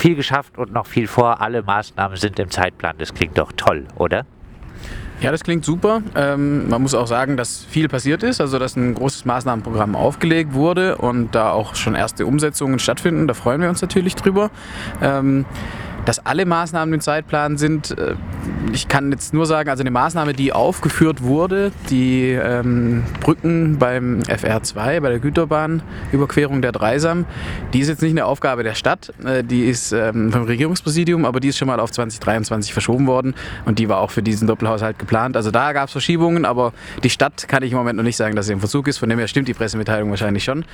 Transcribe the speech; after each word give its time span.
viel 0.00 0.14
geschafft 0.14 0.56
und 0.56 0.72
noch 0.72 0.86
viel 0.86 1.06
vor. 1.06 1.40
Alle 1.40 1.62
Maßnahmen 1.62 2.16
sind 2.16 2.38
im 2.38 2.50
Zeitplan. 2.50 2.94
Das 2.98 3.12
klingt 3.12 3.36
doch 3.36 3.52
toll, 3.56 3.86
oder? 3.96 4.24
Ja, 5.20 5.30
das 5.30 5.44
klingt 5.44 5.66
super. 5.66 6.00
Ähm, 6.14 6.70
man 6.70 6.80
muss 6.80 6.94
auch 6.94 7.06
sagen, 7.06 7.36
dass 7.36 7.62
viel 7.64 7.88
passiert 7.88 8.22
ist, 8.22 8.40
also 8.40 8.58
dass 8.58 8.76
ein 8.76 8.94
großes 8.94 9.26
Maßnahmenprogramm 9.26 9.94
aufgelegt 9.94 10.54
wurde 10.54 10.96
und 10.96 11.34
da 11.34 11.50
auch 11.50 11.74
schon 11.74 11.94
erste 11.94 12.24
Umsetzungen 12.24 12.78
stattfinden. 12.78 13.28
Da 13.28 13.34
freuen 13.34 13.60
wir 13.60 13.68
uns 13.68 13.82
natürlich 13.82 14.14
drüber. 14.14 14.50
Ähm, 15.02 15.44
dass 16.04 16.24
alle 16.24 16.46
Maßnahmen 16.46 16.94
im 16.94 17.00
Zeitplan 17.00 17.56
sind, 17.56 17.96
äh, 17.98 18.14
ich 18.72 18.88
kann 18.88 19.10
jetzt 19.10 19.34
nur 19.34 19.46
sagen, 19.46 19.68
also 19.68 19.82
eine 19.82 19.90
Maßnahme, 19.90 20.32
die 20.32 20.52
aufgeführt 20.52 21.22
wurde, 21.22 21.72
die 21.90 22.30
ähm, 22.32 23.04
Brücken 23.20 23.78
beim 23.78 24.20
FR2, 24.20 25.00
bei 25.00 25.08
der 25.08 25.18
Güterbahnüberquerung 25.18 26.62
der 26.62 26.72
Dreisam, 26.72 27.26
die 27.72 27.80
ist 27.80 27.88
jetzt 27.88 28.02
nicht 28.02 28.12
eine 28.12 28.26
Aufgabe 28.26 28.62
der 28.62 28.74
Stadt, 28.74 29.12
äh, 29.24 29.44
die 29.44 29.66
ist 29.66 29.92
ähm, 29.92 30.32
vom 30.32 30.44
Regierungspräsidium, 30.44 31.24
aber 31.24 31.40
die 31.40 31.48
ist 31.48 31.58
schon 31.58 31.68
mal 31.68 31.80
auf 31.80 31.90
2023 31.90 32.72
verschoben 32.72 33.06
worden 33.06 33.34
und 33.64 33.78
die 33.78 33.88
war 33.88 33.98
auch 33.98 34.10
für 34.10 34.22
diesen 34.22 34.46
Doppelhaushalt 34.46 34.98
geplant. 34.98 35.36
Also 35.36 35.50
da 35.50 35.72
gab 35.72 35.86
es 35.86 35.92
Verschiebungen, 35.92 36.44
aber 36.44 36.72
die 37.02 37.10
Stadt 37.10 37.48
kann 37.48 37.62
ich 37.62 37.72
im 37.72 37.78
Moment 37.78 37.96
noch 37.96 38.04
nicht 38.04 38.16
sagen, 38.16 38.36
dass 38.36 38.46
sie 38.46 38.52
im 38.52 38.60
Verzug 38.60 38.88
ist, 38.88 38.98
von 38.98 39.08
dem 39.08 39.18
her 39.18 39.28
stimmt 39.28 39.48
die 39.48 39.54
Pressemitteilung 39.54 40.10
wahrscheinlich 40.10 40.44
schon. 40.44 40.64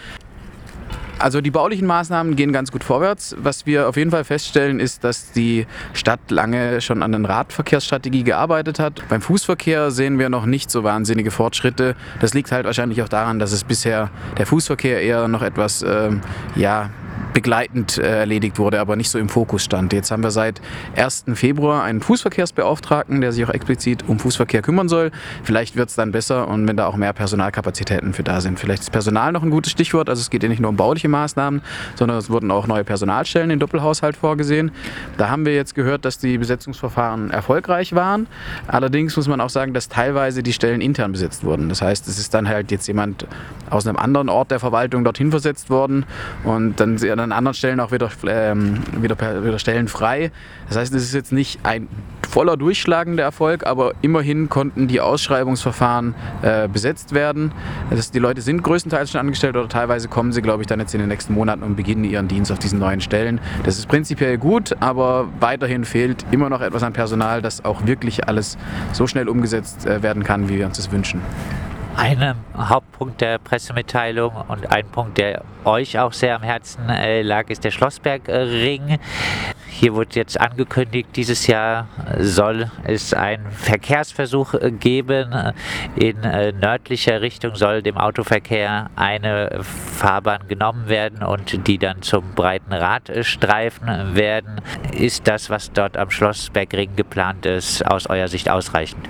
Also 1.18 1.40
die 1.40 1.50
baulichen 1.50 1.86
Maßnahmen 1.86 2.36
gehen 2.36 2.52
ganz 2.52 2.70
gut 2.70 2.84
vorwärts. 2.84 3.34
Was 3.38 3.64
wir 3.64 3.88
auf 3.88 3.96
jeden 3.96 4.10
Fall 4.10 4.24
feststellen, 4.24 4.80
ist, 4.80 5.02
dass 5.02 5.32
die 5.32 5.66
Stadt 5.94 6.20
lange 6.30 6.80
schon 6.82 7.02
an 7.02 7.12
der 7.12 7.24
Radverkehrsstrategie 7.24 8.22
gearbeitet 8.22 8.78
hat. 8.78 9.02
Beim 9.08 9.22
Fußverkehr 9.22 9.90
sehen 9.90 10.18
wir 10.18 10.28
noch 10.28 10.44
nicht 10.44 10.70
so 10.70 10.84
wahnsinnige 10.84 11.30
Fortschritte. 11.30 11.96
Das 12.20 12.34
liegt 12.34 12.52
halt 12.52 12.66
wahrscheinlich 12.66 13.02
auch 13.02 13.08
daran, 13.08 13.38
dass 13.38 13.52
es 13.52 13.64
bisher 13.64 14.10
der 14.36 14.46
Fußverkehr 14.46 15.00
eher 15.00 15.26
noch 15.28 15.42
etwas 15.42 15.82
ähm, 15.82 16.20
ja, 16.54 16.90
begleitend 17.36 17.98
äh, 17.98 18.20
erledigt 18.20 18.58
wurde, 18.58 18.80
aber 18.80 18.96
nicht 18.96 19.10
so 19.10 19.18
im 19.18 19.28
Fokus 19.28 19.62
stand. 19.62 19.92
Jetzt 19.92 20.10
haben 20.10 20.22
wir 20.22 20.30
seit 20.30 20.62
1. 20.96 21.24
Februar 21.34 21.82
einen 21.82 22.00
Fußverkehrsbeauftragten, 22.00 23.20
der 23.20 23.30
sich 23.30 23.44
auch 23.44 23.50
explizit 23.50 24.08
um 24.08 24.18
Fußverkehr 24.18 24.62
kümmern 24.62 24.88
soll. 24.88 25.10
Vielleicht 25.42 25.76
wird 25.76 25.90
es 25.90 25.96
dann 25.96 26.12
besser 26.12 26.48
und 26.48 26.66
wenn 26.66 26.78
da 26.78 26.86
auch 26.86 26.96
mehr 26.96 27.12
Personalkapazitäten 27.12 28.14
für 28.14 28.22
da 28.22 28.40
sind. 28.40 28.58
Vielleicht 28.58 28.84
ist 28.84 28.90
Personal 28.90 29.32
noch 29.32 29.42
ein 29.42 29.50
gutes 29.50 29.70
Stichwort. 29.70 30.08
Also 30.08 30.22
es 30.22 30.30
geht 30.30 30.44
ja 30.44 30.48
nicht 30.48 30.60
nur 30.60 30.70
um 30.70 30.76
bauliche 30.76 31.10
Maßnahmen, 31.10 31.60
sondern 31.94 32.16
es 32.16 32.30
wurden 32.30 32.50
auch 32.50 32.66
neue 32.66 32.84
Personalstellen 32.84 33.50
im 33.50 33.58
Doppelhaushalt 33.58 34.16
vorgesehen. 34.16 34.70
Da 35.18 35.28
haben 35.28 35.44
wir 35.44 35.54
jetzt 35.54 35.74
gehört, 35.74 36.06
dass 36.06 36.16
die 36.16 36.38
Besetzungsverfahren 36.38 37.30
erfolgreich 37.32 37.94
waren. 37.94 38.28
Allerdings 38.66 39.14
muss 39.14 39.28
man 39.28 39.42
auch 39.42 39.50
sagen, 39.50 39.74
dass 39.74 39.90
teilweise 39.90 40.42
die 40.42 40.54
Stellen 40.54 40.80
intern 40.80 41.12
besetzt 41.12 41.44
wurden. 41.44 41.68
Das 41.68 41.82
heißt, 41.82 42.08
es 42.08 42.18
ist 42.18 42.32
dann 42.32 42.48
halt 42.48 42.70
jetzt 42.70 42.86
jemand 42.86 43.26
aus 43.68 43.86
einem 43.86 43.98
anderen 43.98 44.30
Ort 44.30 44.50
der 44.50 44.58
Verwaltung 44.58 45.04
dorthin 45.04 45.30
versetzt 45.30 45.68
worden 45.68 46.06
und 46.42 46.80
dann 46.80 46.96
an 47.26 47.32
anderen 47.32 47.54
Stellen 47.54 47.80
auch 47.80 47.92
wieder, 47.92 48.10
ähm, 48.26 48.82
wieder, 49.00 49.18
wieder 49.44 49.58
Stellen 49.58 49.88
frei. 49.88 50.30
Das 50.68 50.76
heißt, 50.76 50.94
es 50.94 51.02
ist 51.04 51.14
jetzt 51.14 51.32
nicht 51.32 51.60
ein 51.64 51.88
voller 52.28 52.56
durchschlagender 52.56 53.22
Erfolg, 53.22 53.66
aber 53.66 53.92
immerhin 54.02 54.48
konnten 54.48 54.88
die 54.88 55.00
Ausschreibungsverfahren 55.00 56.14
äh, 56.42 56.68
besetzt 56.68 57.14
werden. 57.14 57.52
Das, 57.90 58.10
die 58.10 58.18
Leute 58.18 58.40
sind 58.40 58.62
größtenteils 58.62 59.10
schon 59.10 59.20
angestellt 59.20 59.56
oder 59.56 59.68
teilweise 59.68 60.08
kommen 60.08 60.32
sie, 60.32 60.42
glaube 60.42 60.62
ich, 60.62 60.66
dann 60.66 60.80
jetzt 60.80 60.94
in 60.94 61.00
den 61.00 61.08
nächsten 61.08 61.34
Monaten 61.34 61.62
und 61.62 61.76
beginnen 61.76 62.04
ihren 62.04 62.28
Dienst 62.28 62.52
auf 62.52 62.58
diesen 62.58 62.78
neuen 62.78 63.00
Stellen. 63.00 63.40
Das 63.64 63.78
ist 63.78 63.88
prinzipiell 63.88 64.38
gut, 64.38 64.76
aber 64.80 65.28
weiterhin 65.40 65.84
fehlt 65.84 66.24
immer 66.30 66.48
noch 66.48 66.60
etwas 66.60 66.82
an 66.82 66.92
Personal, 66.92 67.42
dass 67.42 67.64
auch 67.64 67.86
wirklich 67.86 68.28
alles 68.28 68.58
so 68.92 69.06
schnell 69.06 69.28
umgesetzt 69.28 69.86
äh, 69.86 70.02
werden 70.02 70.22
kann, 70.22 70.48
wie 70.48 70.58
wir 70.58 70.66
uns 70.66 70.76
das 70.76 70.92
wünschen. 70.92 71.20
Ein 71.96 72.36
Hauptpunkt 72.54 73.22
der 73.22 73.38
Pressemitteilung 73.38 74.32
und 74.48 74.70
ein 74.70 74.86
Punkt, 74.86 75.16
der 75.16 75.42
euch 75.64 75.98
auch 75.98 76.12
sehr 76.12 76.36
am 76.36 76.42
Herzen 76.42 76.90
äh, 76.90 77.22
lag, 77.22 77.48
ist 77.48 77.64
der 77.64 77.70
Schlossbergring. 77.70 78.98
Hier 79.66 79.96
wird 79.96 80.14
jetzt 80.14 80.38
angekündigt, 80.38 81.08
dieses 81.16 81.46
Jahr 81.46 81.88
soll 82.18 82.70
es 82.84 83.14
einen 83.14 83.50
Verkehrsversuch 83.50 84.52
äh, 84.54 84.70
geben. 84.72 85.54
In 85.96 86.22
äh, 86.22 86.52
nördlicher 86.52 87.22
Richtung 87.22 87.54
soll 87.54 87.82
dem 87.82 87.96
Autoverkehr 87.96 88.90
eine 88.94 89.60
Fahrbahn 89.62 90.48
genommen 90.48 90.88
werden 90.88 91.22
und 91.22 91.66
die 91.66 91.78
dann 91.78 92.02
zum 92.02 92.34
breiten 92.34 92.74
Radstreifen 92.74 94.14
werden. 94.14 94.60
Ist 94.92 95.26
das, 95.26 95.48
was 95.48 95.72
dort 95.72 95.96
am 95.96 96.10
Schlossbergring 96.10 96.94
geplant 96.94 97.46
ist, 97.46 97.86
aus 97.86 98.06
eurer 98.06 98.28
Sicht 98.28 98.50
ausreichend? 98.50 99.08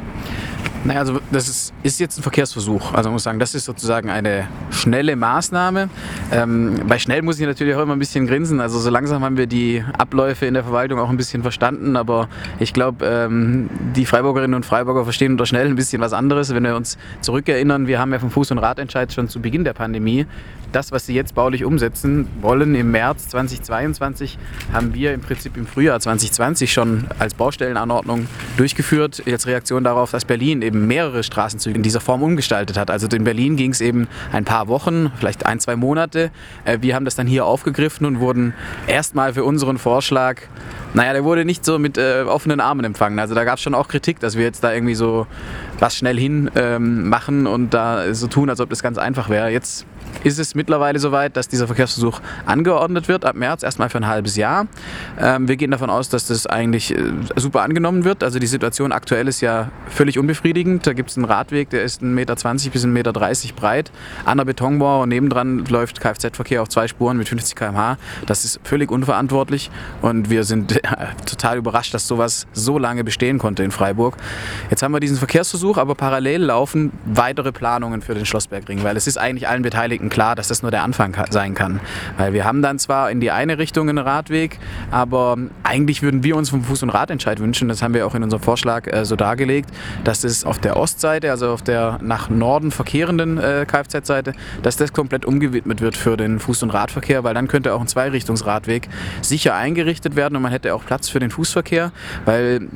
Naja, 0.86 1.00
also 1.00 1.18
das 1.32 1.48
ist, 1.48 1.74
ist, 1.82 1.98
jetzt 1.98 2.16
ein 2.16 2.22
Verkehrsversuch. 2.22 2.94
Also 2.94 3.08
man 3.08 3.14
muss 3.14 3.24
sagen, 3.24 3.40
das 3.40 3.56
ist 3.56 3.64
sozusagen 3.64 4.08
eine 4.08 4.46
schnelle 4.70 5.16
Maßnahme. 5.16 5.88
Ähm, 6.30 6.82
bei 6.86 7.00
schnell 7.00 7.22
muss 7.22 7.40
ich 7.40 7.46
natürlich 7.46 7.74
auch 7.74 7.82
immer 7.82 7.94
ein 7.94 7.98
bisschen 7.98 8.28
grinsen. 8.28 8.60
Also 8.60 8.78
so 8.78 8.88
langsam 8.88 9.24
haben 9.24 9.36
wir 9.36 9.48
die 9.48 9.82
Abläufe 9.98 10.46
in 10.46 10.54
der 10.54 10.62
Verwaltung 10.62 11.00
auch 11.00 11.10
ein 11.10 11.16
bisschen 11.16 11.42
verstanden. 11.42 11.96
Aber 11.96 12.28
ich 12.60 12.72
glaube, 12.72 13.04
ähm, 13.04 13.68
die 13.96 14.06
Freiburgerinnen 14.06 14.54
und 14.54 14.64
Freiburger 14.64 15.02
verstehen 15.02 15.32
unter 15.32 15.46
schnell 15.46 15.66
ein 15.66 15.74
bisschen 15.74 16.00
was 16.00 16.12
anderes. 16.12 16.54
Wenn 16.54 16.62
wir 16.62 16.76
uns 16.76 16.98
zurückerinnern, 17.20 17.88
wir 17.88 17.98
haben 17.98 18.12
ja 18.12 18.20
vom 18.20 18.30
Fuß- 18.30 18.52
und 18.52 18.58
Radentscheid 18.58 19.12
schon 19.12 19.28
zu 19.28 19.40
Beginn 19.40 19.64
der 19.64 19.72
Pandemie 19.72 20.24
das, 20.72 20.92
was 20.92 21.06
sie 21.06 21.14
jetzt 21.14 21.34
baulich 21.34 21.64
umsetzen 21.64 22.28
wollen, 22.42 22.74
im 22.74 22.90
März 22.90 23.28
2022 23.28 24.38
haben 24.72 24.92
wir 24.94 25.14
im 25.14 25.20
Prinzip 25.20 25.56
im 25.56 25.66
Frühjahr 25.66 26.00
2020 26.00 26.70
schon 26.70 27.06
als 27.18 27.32
Baustellenanordnung 27.32 28.26
durchgeführt, 28.56 29.22
als 29.26 29.46
Reaktion 29.46 29.84
darauf, 29.84 30.10
dass 30.10 30.24
Berlin 30.24 30.60
eben 30.60 30.75
mehrere 30.76 31.22
Straßenzüge 31.22 31.76
in 31.76 31.82
dieser 31.82 32.00
Form 32.00 32.22
umgestaltet 32.22 32.76
hat. 32.76 32.90
Also 32.90 33.06
in 33.08 33.24
Berlin 33.24 33.56
ging 33.56 33.70
es 33.70 33.80
eben 33.80 34.08
ein 34.32 34.44
paar 34.44 34.68
Wochen, 34.68 35.12
vielleicht 35.18 35.46
ein, 35.46 35.60
zwei 35.60 35.76
Monate. 35.76 36.30
Äh, 36.64 36.78
wir 36.80 36.94
haben 36.94 37.04
das 37.04 37.14
dann 37.14 37.26
hier 37.26 37.46
aufgegriffen 37.46 38.06
und 38.06 38.20
wurden 38.20 38.54
erstmal 38.86 39.34
für 39.34 39.44
unseren 39.44 39.78
Vorschlag 39.78 40.42
naja, 40.96 41.12
der 41.12 41.24
wurde 41.24 41.44
nicht 41.44 41.62
so 41.62 41.78
mit 41.78 41.98
äh, 41.98 42.22
offenen 42.22 42.58
Armen 42.58 42.84
empfangen. 42.86 43.18
Also 43.18 43.34
da 43.34 43.44
gab 43.44 43.56
es 43.56 43.62
schon 43.62 43.74
auch 43.74 43.86
Kritik, 43.86 44.18
dass 44.18 44.34
wir 44.34 44.44
jetzt 44.44 44.64
da 44.64 44.72
irgendwie 44.72 44.94
so 44.94 45.26
was 45.78 45.94
schnell 45.94 46.18
hin 46.18 46.50
ähm, 46.54 47.10
machen 47.10 47.46
und 47.46 47.74
da 47.74 48.14
so 48.14 48.28
tun, 48.28 48.48
als 48.48 48.60
ob 48.60 48.70
das 48.70 48.82
ganz 48.82 48.96
einfach 48.96 49.28
wäre. 49.28 49.50
Jetzt 49.50 49.84
ist 50.24 50.38
es 50.38 50.54
mittlerweile 50.54 50.98
soweit, 50.98 51.36
dass 51.36 51.48
dieser 51.48 51.66
Verkehrsversuch 51.66 52.20
angeordnet 52.46 53.08
wird 53.08 53.24
ab 53.24 53.36
März, 53.36 53.62
erstmal 53.62 53.88
für 53.88 53.98
ein 53.98 54.06
halbes 54.06 54.36
Jahr. 54.36 54.66
Ähm, 55.20 55.48
wir 55.48 55.56
gehen 55.56 55.70
davon 55.70 55.90
aus, 55.90 56.08
dass 56.08 56.26
das 56.26 56.46
eigentlich 56.46 56.92
äh, 56.92 57.12
super 57.36 57.62
angenommen 57.62 58.04
wird. 58.04 58.24
Also 58.24 58.38
die 58.38 58.46
Situation 58.46 58.92
aktuell 58.92 59.28
ist 59.28 59.40
ja 59.40 59.70
völlig 59.88 60.18
unbefriedigend. 60.18 60.86
Da 60.86 60.92
gibt 60.92 61.10
es 61.10 61.16
einen 61.16 61.26
Radweg, 61.26 61.70
der 61.70 61.82
ist 61.82 62.02
1,20 62.02 62.06
Meter 62.06 62.34
bis 62.34 62.84
1,30 62.84 62.86
Meter 62.88 63.12
breit, 63.54 63.90
an 64.24 64.38
der 64.38 64.44
Betonbauer 64.44 65.02
und 65.02 65.10
nebendran 65.10 65.64
läuft 65.66 66.00
Kfz-Verkehr 66.00 66.62
auf 66.62 66.68
zwei 66.68 66.88
Spuren 66.88 67.16
mit 67.16 67.28
50 67.28 67.54
km/h. 67.54 67.96
Das 68.26 68.44
ist 68.44 68.60
völlig 68.64 68.90
unverantwortlich 68.90 69.70
und 70.02 70.30
wir 70.30 70.44
sind 70.44 70.80
total 71.26 71.58
überrascht, 71.58 71.94
dass 71.94 72.06
sowas 72.06 72.46
so 72.52 72.78
lange 72.78 73.04
bestehen 73.04 73.38
konnte 73.38 73.62
in 73.62 73.70
Freiburg. 73.70 74.16
Jetzt 74.70 74.82
haben 74.82 74.92
wir 74.92 75.00
diesen 75.00 75.16
Verkehrsversuch, 75.16 75.78
aber 75.78 75.94
parallel 75.94 76.42
laufen 76.42 76.92
weitere 77.04 77.52
Planungen 77.52 78.02
für 78.02 78.14
den 78.14 78.26
Schlossbergring, 78.26 78.82
weil 78.82 78.96
es 78.96 79.06
ist 79.06 79.18
eigentlich 79.18 79.48
allen 79.48 79.62
Beteiligten 79.62 79.95
klar, 80.08 80.34
dass 80.34 80.48
das 80.48 80.62
nur 80.62 80.70
der 80.70 80.82
Anfang 80.82 81.16
sein 81.30 81.54
kann. 81.54 81.80
Weil 82.16 82.32
wir 82.32 82.44
haben 82.44 82.62
dann 82.62 82.78
zwar 82.78 83.10
in 83.10 83.20
die 83.20 83.30
eine 83.30 83.58
Richtung 83.58 83.88
einen 83.88 83.98
Radweg, 83.98 84.58
aber 84.90 85.36
eigentlich 85.62 86.02
würden 86.02 86.22
wir 86.22 86.36
uns 86.36 86.50
vom 86.50 86.62
Fuß- 86.62 86.84
und 86.84 86.90
Radentscheid 86.90 87.40
wünschen, 87.40 87.68
das 87.68 87.82
haben 87.82 87.94
wir 87.94 88.06
auch 88.06 88.14
in 88.14 88.22
unserem 88.22 88.42
Vorschlag 88.42 88.86
äh, 88.86 89.04
so 89.04 89.16
dargelegt, 89.16 89.70
dass 90.04 90.24
es 90.24 90.44
auf 90.44 90.58
der 90.58 90.76
Ostseite, 90.76 91.30
also 91.30 91.50
auf 91.50 91.62
der 91.62 91.98
nach 92.02 92.28
Norden 92.28 92.70
verkehrenden 92.70 93.38
äh, 93.38 93.66
Kfz-Seite, 93.66 94.32
dass 94.62 94.76
das 94.76 94.92
komplett 94.92 95.24
umgewidmet 95.24 95.80
wird 95.80 95.96
für 95.96 96.16
den 96.16 96.38
Fuß- 96.38 96.62
und 96.62 96.70
Radverkehr, 96.70 97.24
weil 97.24 97.34
dann 97.34 97.48
könnte 97.48 97.74
auch 97.74 97.80
ein 97.80 97.88
Zweirichtungsradweg 97.88 98.88
sicher 99.22 99.54
eingerichtet 99.54 100.16
werden 100.16 100.36
und 100.36 100.42
man 100.42 100.52
hätte 100.52 100.74
auch 100.74 100.84
Platz 100.84 101.08
für 101.08 101.18
den 101.18 101.30
Fußverkehr, 101.30 101.92
weil 102.24 102.68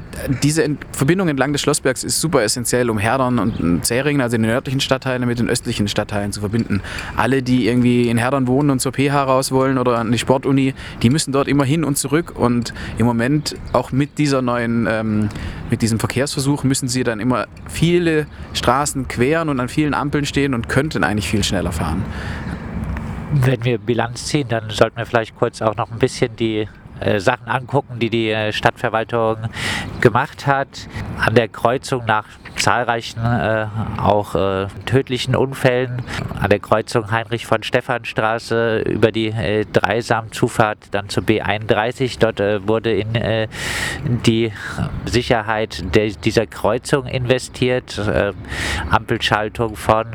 diese 0.42 0.64
Verbindung 0.92 1.28
entlang 1.28 1.52
des 1.52 1.60
Schlossbergs 1.60 2.04
ist 2.04 2.20
super 2.20 2.42
essentiell, 2.42 2.90
um 2.90 2.98
Herdern 2.98 3.38
und 3.38 3.84
Zähringen, 3.84 4.20
also 4.20 4.36
den 4.36 4.42
nördlichen 4.42 4.80
Stadtteilen, 4.80 5.26
mit 5.26 5.38
den 5.38 5.48
östlichen 5.48 5.88
Stadtteilen 5.88 6.32
zu 6.32 6.40
verbinden. 6.40 6.82
Alle 7.16 7.42
die 7.42 7.66
irgendwie 7.66 8.08
in 8.08 8.18
Herdern 8.18 8.46
wohnen 8.46 8.70
und 8.70 8.80
zur 8.80 8.92
PH 8.92 9.24
raus 9.24 9.52
wollen 9.52 9.78
oder 9.78 9.98
an 9.98 10.12
die 10.12 10.18
Sportuni, 10.18 10.74
die 11.02 11.10
müssen 11.10 11.32
dort 11.32 11.48
immer 11.48 11.64
hin 11.64 11.84
und 11.84 11.96
zurück. 11.98 12.34
Und 12.36 12.74
im 12.98 13.06
Moment 13.06 13.56
auch 13.72 13.92
mit 13.92 14.18
dieser 14.18 14.42
neuen, 14.42 14.86
ähm, 14.90 15.28
mit 15.70 15.82
diesem 15.82 15.98
Verkehrsversuch 15.98 16.64
müssen 16.64 16.88
sie 16.88 17.04
dann 17.04 17.20
immer 17.20 17.46
viele 17.68 18.26
Straßen 18.52 19.08
queren 19.08 19.48
und 19.48 19.60
an 19.60 19.68
vielen 19.68 19.94
Ampeln 19.94 20.24
stehen 20.24 20.54
und 20.54 20.68
könnten 20.68 21.04
eigentlich 21.04 21.28
viel 21.28 21.44
schneller 21.44 21.72
fahren. 21.72 22.04
Wenn 23.32 23.64
wir 23.64 23.78
Bilanz 23.78 24.26
ziehen, 24.26 24.48
dann 24.48 24.70
sollten 24.70 24.96
wir 24.96 25.06
vielleicht 25.06 25.36
kurz 25.36 25.62
auch 25.62 25.76
noch 25.76 25.90
ein 25.90 25.98
bisschen 25.98 26.34
die 26.34 26.66
äh, 27.00 27.20
Sachen 27.20 27.46
angucken, 27.46 27.98
die 27.98 28.10
die 28.10 28.30
äh, 28.30 28.52
Stadtverwaltung 28.52 29.36
gemacht 30.00 30.46
hat. 30.46 30.88
An 31.18 31.34
der 31.34 31.48
Kreuzung 31.48 32.04
nach 32.06 32.26
zahlreichen 32.60 33.24
äh, 33.24 33.66
auch 33.98 34.34
äh, 34.34 34.66
tödlichen 34.84 35.34
Unfällen 35.34 36.02
an 36.38 36.50
der 36.50 36.58
Kreuzung 36.58 37.10
Heinrich 37.10 37.46
von 37.46 37.62
Stephanstraße 37.62 38.80
über 38.80 39.12
die 39.12 39.28
äh, 39.28 39.64
Dreisam-Zufahrt 39.64 40.78
dann 40.90 41.08
zur 41.08 41.22
B31. 41.22 42.18
Dort 42.20 42.40
äh, 42.40 42.66
wurde 42.68 42.92
in, 42.92 43.14
in, 43.14 43.48
die 44.26 44.52
Sicherheit 45.06 45.94
der, 45.94 46.10
dieser 46.10 46.46
Kreuzung 46.46 47.06
investiert. 47.06 48.00
Ampelschaltung 48.90 49.76
von 49.76 50.06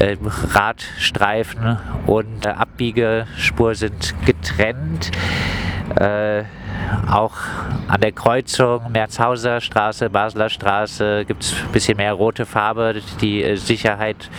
Radstreifen 0.00 1.78
und 2.06 2.46
Abbiegespur 2.46 3.74
sind 3.74 4.14
getrennt. 4.24 5.10
Auch 7.10 7.34
an 7.88 8.00
der 8.00 8.12
Kreuzung 8.12 8.92
Merzhauser 8.92 9.60
Straße, 9.60 10.10
Basler 10.10 10.48
Straße 10.48 11.24
gibt 11.26 11.44
es 11.44 11.54
ein 11.54 11.72
bisschen 11.72 11.96
mehr 11.96 12.12
rote 12.12 12.46
Farbe. 12.46 13.00
Die 13.20 13.42
äh, 13.42 13.56
Sicherheit 13.56 14.30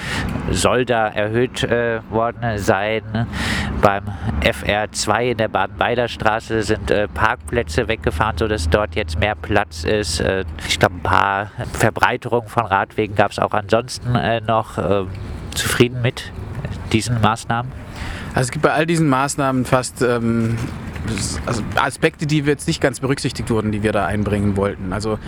soll 0.51 0.85
da 0.85 1.07
erhöht 1.07 1.63
äh, 1.63 2.01
worden 2.09 2.57
sein. 2.57 3.27
Beim 3.81 4.03
FR2 4.41 5.31
in 5.31 5.37
der 5.37 5.47
Baden-Beider 5.47 6.07
Straße 6.07 6.63
sind 6.63 6.91
äh, 6.91 7.07
Parkplätze 7.07 7.87
weggefahren, 7.87 8.37
sodass 8.37 8.69
dort 8.69 8.95
jetzt 8.95 9.19
mehr 9.19 9.35
Platz 9.35 9.83
ist. 9.83 10.19
Äh, 10.19 10.45
ich 10.67 10.79
glaube, 10.79 10.95
ein 10.95 11.03
paar 11.03 11.51
Verbreiterungen 11.73 12.49
von 12.49 12.65
Radwegen 12.65 13.15
gab 13.15 13.31
es 13.31 13.39
auch 13.39 13.53
ansonsten 13.53 14.15
äh, 14.15 14.41
noch. 14.41 14.77
Ähm, 14.77 15.07
zufrieden 15.59 16.01
mit 16.01 16.31
diesen 16.91 17.21
Maßnahmen? 17.21 17.71
Also 18.29 18.41
es 18.41 18.51
gibt 18.51 18.63
bei 18.63 18.71
all 18.71 18.85
diesen 18.85 19.09
Maßnahmen 19.09 19.65
fast 19.65 20.01
ähm, 20.01 20.57
also 21.45 21.63
Aspekte, 21.75 22.25
die 22.25 22.39
jetzt 22.39 22.67
nicht 22.67 22.81
ganz 22.81 22.99
berücksichtigt 22.99 23.49
wurden, 23.49 23.71
die 23.71 23.83
wir 23.83 23.91
da 23.91 24.05
einbringen 24.05 24.55
wollten. 24.55 24.93
Also 24.93 25.19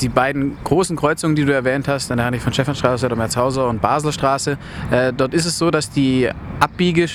die 0.00 0.08
beiden 0.08 0.56
großen 0.64 0.96
Kreuzungen, 0.96 1.36
die 1.36 1.44
du 1.44 1.52
erwähnt 1.52 1.88
hast, 1.88 2.10
an 2.10 2.18
der 2.18 2.26
Heinrich 2.26 2.42
von 2.42 2.52
Stephanstraße 2.52 3.06
oder 3.06 3.16
Merzhauser 3.16 3.68
und 3.68 3.80
Basler 3.80 4.12
Straße, 4.12 4.58
äh, 4.90 5.12
dort 5.12 5.34
ist 5.34 5.46
es 5.46 5.58
so, 5.58 5.70
dass 5.70 5.90
die 5.90 6.28
Abbiege 6.60 7.06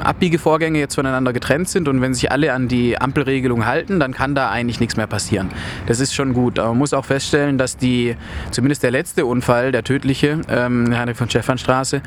Abbiegevorgänge 0.00 0.78
jetzt 0.78 0.94
voneinander 0.94 1.32
getrennt 1.32 1.68
sind 1.68 1.88
und 1.88 2.00
wenn 2.00 2.14
sich 2.14 2.30
alle 2.30 2.52
an 2.52 2.68
die 2.68 3.00
Ampelregelung 3.00 3.66
halten, 3.66 4.00
dann 4.00 4.12
kann 4.12 4.34
da 4.34 4.50
eigentlich 4.50 4.80
nichts 4.80 4.96
mehr 4.96 5.06
passieren. 5.06 5.50
Das 5.86 6.00
ist 6.00 6.14
schon 6.14 6.32
gut. 6.34 6.58
Aber 6.58 6.68
man 6.68 6.78
muss 6.78 6.92
auch 6.92 7.04
feststellen, 7.04 7.58
dass 7.58 7.76
die, 7.76 8.16
zumindest 8.50 8.82
der 8.82 8.90
letzte 8.90 9.26
Unfall, 9.26 9.72
der 9.72 9.84
tödliche, 9.84 10.40
ähm, 10.48 10.96
Heinrich 10.96 11.16
von 11.16 11.28
Stephanstraße, 11.28 12.02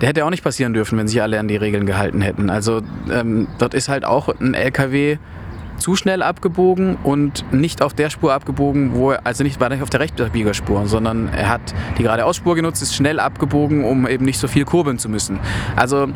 der 0.00 0.08
hätte 0.08 0.24
auch 0.24 0.30
nicht 0.30 0.44
passieren 0.44 0.72
dürfen, 0.72 0.98
wenn 0.98 1.08
sich 1.08 1.22
alle 1.22 1.38
an 1.38 1.48
die 1.48 1.56
Regeln 1.56 1.86
gehalten 1.86 2.20
hätten. 2.20 2.50
Also 2.50 2.82
ähm, 3.10 3.48
dort 3.58 3.74
ist 3.74 3.88
halt 3.88 4.04
auch 4.04 4.28
ein 4.40 4.54
LKW 4.54 5.18
zu 5.78 5.96
schnell 5.96 6.22
abgebogen 6.22 6.96
und 6.96 7.44
nicht 7.52 7.82
auf 7.82 7.94
der 7.94 8.10
Spur 8.10 8.32
abgebogen, 8.32 8.94
wo 8.94 9.12
er, 9.12 9.24
also 9.24 9.44
nicht, 9.44 9.60
war 9.60 9.68
nicht 9.68 9.82
auf 9.82 9.90
der 9.90 10.00
Rechtsabbiegerspur, 10.00 10.86
sondern 10.86 11.28
er 11.28 11.48
hat 11.48 11.74
die 11.96 12.02
geradeausspur 12.02 12.54
genutzt, 12.54 12.82
ist 12.82 12.94
schnell 12.94 13.20
abgebogen, 13.20 13.84
um 13.84 14.06
eben 14.06 14.24
nicht 14.24 14.38
so 14.38 14.48
viel 14.48 14.64
kurbeln 14.64 14.98
zu 14.98 15.08
müssen. 15.08 15.38
Also 15.76 16.08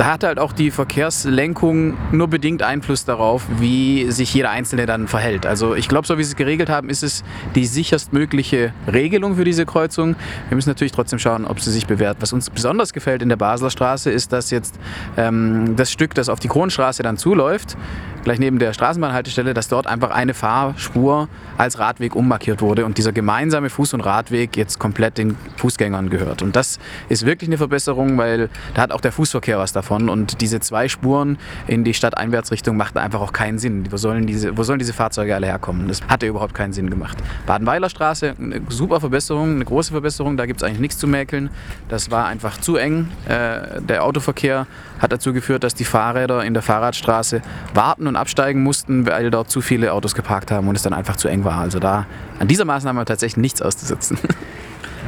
da 0.00 0.06
hat 0.06 0.24
halt 0.24 0.38
auch 0.38 0.54
die 0.54 0.70
Verkehrslenkung 0.70 1.94
nur 2.10 2.26
bedingt 2.26 2.62
Einfluss 2.62 3.04
darauf, 3.04 3.44
wie 3.58 4.10
sich 4.10 4.32
jeder 4.32 4.48
Einzelne 4.48 4.86
dann 4.86 5.08
verhält. 5.08 5.44
Also 5.44 5.74
ich 5.74 5.88
glaube, 5.88 6.06
so 6.06 6.16
wie 6.16 6.24
sie 6.24 6.30
es 6.30 6.36
geregelt 6.36 6.70
haben, 6.70 6.88
ist 6.88 7.02
es 7.02 7.22
die 7.54 7.66
sicherstmögliche 7.66 8.72
Regelung 8.90 9.36
für 9.36 9.44
diese 9.44 9.66
Kreuzung. 9.66 10.16
Wir 10.48 10.54
müssen 10.54 10.70
natürlich 10.70 10.92
trotzdem 10.92 11.18
schauen, 11.18 11.44
ob 11.44 11.60
sie 11.60 11.70
sich 11.70 11.86
bewährt. 11.86 12.16
Was 12.20 12.32
uns 12.32 12.48
besonders 12.48 12.94
gefällt 12.94 13.20
in 13.20 13.28
der 13.28 13.36
Basler 13.36 13.68
Straße 13.68 14.10
ist, 14.10 14.32
dass 14.32 14.50
jetzt 14.50 14.80
ähm, 15.18 15.76
das 15.76 15.92
Stück, 15.92 16.14
das 16.14 16.30
auf 16.30 16.40
die 16.40 16.48
Kronstraße 16.48 17.02
dann 17.02 17.18
zuläuft, 17.18 17.76
gleich 18.24 18.38
neben 18.38 18.58
der 18.58 18.72
Straßenbahnhaltestelle, 18.72 19.54
dass 19.54 19.68
dort 19.68 19.86
einfach 19.86 20.10
eine 20.10 20.34
Fahrspur 20.34 21.28
als 21.58 21.78
Radweg 21.78 22.14
ummarkiert 22.14 22.60
wurde 22.60 22.84
und 22.84 22.98
dieser 22.98 23.12
gemeinsame 23.12 23.68
Fuß- 23.68 23.94
und 23.94 24.00
Radweg 24.00 24.56
jetzt 24.56 24.78
komplett 24.78 25.18
den 25.18 25.36
Fußgängern 25.56 26.10
gehört. 26.10 26.42
Und 26.42 26.56
das 26.56 26.78
ist 27.08 27.26
wirklich 27.26 27.48
eine 27.48 27.58
Verbesserung, 27.58 28.16
weil 28.18 28.48
da 28.74 28.82
hat 28.82 28.92
auch 28.92 29.00
der 29.00 29.12
Fußverkehr 29.12 29.58
was 29.58 29.72
davon 29.72 30.08
und 30.08 30.40
diese 30.40 30.60
zwei 30.60 30.88
Spuren 30.88 31.38
in 31.66 31.84
die 31.84 31.94
Stadteinwärtsrichtung 31.94 32.76
macht 32.76 32.96
einfach 32.96 33.20
auch 33.20 33.32
keinen 33.32 33.58
Sinn. 33.58 33.90
Wo 33.90 33.96
sollen 33.96 34.26
diese, 34.26 34.56
wo 34.56 34.62
sollen 34.62 34.78
diese 34.78 34.92
Fahrzeuge 34.92 35.34
alle 35.34 35.46
herkommen? 35.46 35.88
Das 35.88 36.02
hatte 36.08 36.26
überhaupt 36.26 36.54
keinen 36.54 36.72
Sinn 36.72 36.90
gemacht. 36.90 37.18
Badenweiler 37.46 37.88
Straße, 37.88 38.34
eine 38.38 38.62
super 38.68 39.00
Verbesserung, 39.00 39.54
eine 39.54 39.64
große 39.64 39.92
Verbesserung, 39.92 40.36
da 40.36 40.46
gibt 40.46 40.60
es 40.60 40.64
eigentlich 40.66 40.80
nichts 40.80 40.98
zu 40.98 41.06
mäkeln. 41.06 41.50
Das 41.88 42.10
war 42.10 42.26
einfach 42.26 42.58
zu 42.58 42.76
eng. 42.76 43.08
Äh, 43.28 43.80
der 43.80 44.04
Autoverkehr 44.04 44.66
hat 44.98 45.12
dazu 45.12 45.32
geführt, 45.32 45.64
dass 45.64 45.74
die 45.74 45.84
Fahrräder 45.84 46.44
in 46.44 46.54
der 46.54 46.62
Fahrradstraße 46.62 47.42
warten 47.74 48.09
und 48.10 48.16
absteigen 48.16 48.62
mussten, 48.62 49.06
weil 49.06 49.30
dort 49.30 49.50
zu 49.50 49.62
viele 49.62 49.92
Autos 49.92 50.14
geparkt 50.14 50.50
haben 50.50 50.68
und 50.68 50.76
es 50.76 50.82
dann 50.82 50.92
einfach 50.92 51.16
zu 51.16 51.28
eng 51.28 51.44
war. 51.44 51.58
Also 51.58 51.78
da 51.78 52.06
an 52.38 52.48
dieser 52.48 52.66
Maßnahme 52.66 53.04
tatsächlich 53.06 53.38
nichts 53.38 53.62
auszusetzen. 53.62 54.18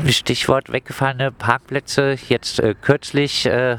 Stichwort 0.09 0.73
weggefallene 0.73 1.31
Parkplätze. 1.33 2.17
Jetzt 2.29 2.61
äh, 2.61 2.75
kürzlich 2.81 3.47
äh, 3.47 3.77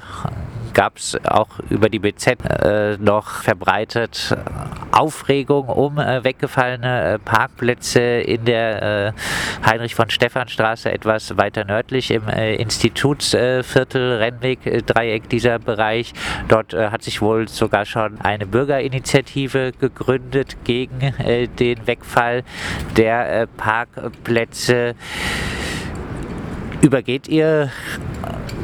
gab 0.74 0.98
es 0.98 1.18
auch 1.26 1.60
über 1.70 1.90
die 1.90 2.00
BZ 2.00 2.38
äh, 2.46 2.98
noch 2.98 3.44
verbreitet 3.44 4.36
Aufregung 4.92 5.68
um 5.70 5.98
äh, 5.98 6.24
weggefallene 6.24 7.14
äh, 7.14 7.20
Parkplätze 7.20 8.02
in 8.02 8.46
der 8.46 8.82
äh, 8.84 9.12
Heinrich 9.66 9.96
von 9.96 10.10
Stephanstraße 10.10 10.92
etwas 10.92 11.38
weiter 11.38 11.66
nördlich 11.66 12.12
im 12.12 12.28
äh, 12.28 12.56
Institutsviertel 12.56 14.18
Rennweg 14.18 14.86
Dreieck 14.86 15.30
dieser 15.30 15.60
Bereich. 15.60 16.14
Dort 16.48 16.74
äh, 16.74 16.90
hat 16.90 17.04
sich 17.04 17.22
wohl 17.22 17.48
sogar 17.48 17.86
schon 17.86 18.20
eine 18.22 18.46
Bürgerinitiative 18.46 19.72
gegründet 19.80 20.58
gegen 20.64 21.14
den 21.60 21.88
Wegfall 21.88 22.44
der 22.96 23.48
Parkplätze. 23.58 24.96
Übergeht 26.84 27.30
ihr 27.30 27.72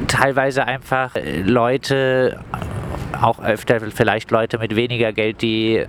teilweise 0.09 0.65
einfach 0.65 1.15
äh, 1.15 1.41
Leute, 1.41 2.37
auch 3.21 3.39
öfter 3.39 3.79
vielleicht 3.79 4.29
Leute 4.29 4.57
mit 4.57 4.75
weniger 4.75 5.13
Geld, 5.13 5.41
die 5.41 5.77
äh, 5.77 5.87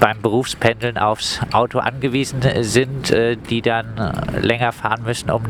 beim 0.00 0.22
Berufspendeln 0.22 0.96
aufs 0.96 1.40
Auto 1.52 1.80
angewiesen 1.80 2.40
sind, 2.62 3.10
äh, 3.10 3.36
die 3.36 3.60
dann 3.60 4.14
länger 4.40 4.72
fahren 4.72 5.02
müssen, 5.04 5.30
um 5.30 5.42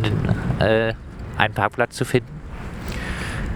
einen 0.58 1.54
Parkplatz 1.54 1.94
zu 1.94 2.04
finden? 2.04 2.41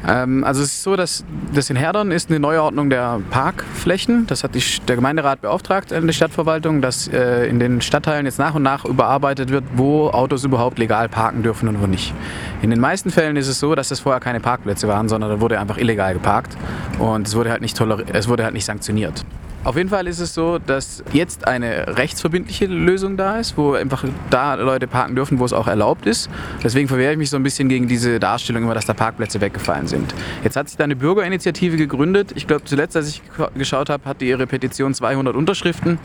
Ähm, 0.06 0.44
also 0.44 0.62
es 0.62 0.68
ist 0.68 0.82
so, 0.82 0.96
dass 0.96 1.24
das 1.54 1.70
in 1.70 1.76
Herdern 1.76 2.10
ist 2.10 2.30
eine 2.30 2.40
Neuordnung 2.40 2.90
der 2.90 3.20
Parkflächen. 3.30 4.26
Das 4.26 4.44
hat 4.44 4.54
die, 4.54 4.62
der 4.86 4.96
Gemeinderat 4.96 5.40
beauftragt 5.40 5.92
in 5.92 6.06
der 6.06 6.12
Stadtverwaltung, 6.12 6.82
dass 6.82 7.08
äh, 7.08 7.46
in 7.46 7.60
den 7.60 7.80
Stadtteilen 7.80 8.26
jetzt 8.26 8.38
nach 8.38 8.54
und 8.54 8.62
nach 8.62 8.84
überarbeitet 8.84 9.50
wird, 9.50 9.64
wo 9.74 10.10
Autos 10.10 10.44
überhaupt 10.44 10.78
legal 10.78 11.08
parken 11.08 11.42
dürfen 11.42 11.68
und 11.68 11.80
wo 11.80 11.86
nicht. 11.86 12.12
In 12.62 12.70
den 12.70 12.80
meisten 12.80 13.10
Fällen 13.10 13.36
ist 13.36 13.48
es 13.48 13.60
so, 13.60 13.74
dass 13.74 13.88
das 13.88 14.00
vorher 14.00 14.20
keine 14.20 14.40
Parkplätze 14.40 14.88
waren, 14.88 15.08
sondern 15.08 15.30
da 15.30 15.40
wurde 15.40 15.58
einfach 15.60 15.78
illegal 15.78 16.14
geparkt 16.14 16.56
und 16.98 17.26
es 17.26 17.34
wurde 17.34 17.50
halt 17.50 17.60
nicht, 17.60 17.80
es 18.12 18.28
wurde 18.28 18.44
halt 18.44 18.54
nicht 18.54 18.64
sanktioniert. 18.64 19.24
Auf 19.66 19.76
jeden 19.76 19.88
Fall 19.88 20.06
ist 20.06 20.20
es 20.20 20.32
so, 20.32 20.60
dass 20.60 21.02
jetzt 21.12 21.48
eine 21.48 21.96
rechtsverbindliche 21.96 22.66
Lösung 22.66 23.16
da 23.16 23.40
ist, 23.40 23.58
wo 23.58 23.72
einfach 23.72 24.04
da 24.30 24.54
Leute 24.54 24.86
parken 24.86 25.16
dürfen, 25.16 25.40
wo 25.40 25.44
es 25.44 25.52
auch 25.52 25.66
erlaubt 25.66 26.06
ist. 26.06 26.30
Deswegen 26.62 26.86
verwehre 26.86 27.10
ich 27.10 27.18
mich 27.18 27.30
so 27.30 27.36
ein 27.36 27.42
bisschen 27.42 27.68
gegen 27.68 27.88
diese 27.88 28.20
Darstellung 28.20 28.62
immer, 28.62 28.74
dass 28.74 28.86
da 28.86 28.94
Parkplätze 28.94 29.40
weggefallen 29.40 29.85
sind. 29.88 30.14
Jetzt 30.44 30.56
hat 30.56 30.68
sich 30.68 30.76
da 30.76 30.84
eine 30.84 30.96
Bürgerinitiative 30.96 31.76
gegründet. 31.76 32.32
Ich 32.34 32.46
glaube, 32.46 32.64
zuletzt, 32.64 32.96
als 32.96 33.08
ich 33.08 33.22
geschaut 33.54 33.90
habe, 33.90 34.04
hatte 34.04 34.24
ihre 34.24 34.46
Petition 34.46 34.94
200 34.94 35.34
Unterschriften. 35.34 35.98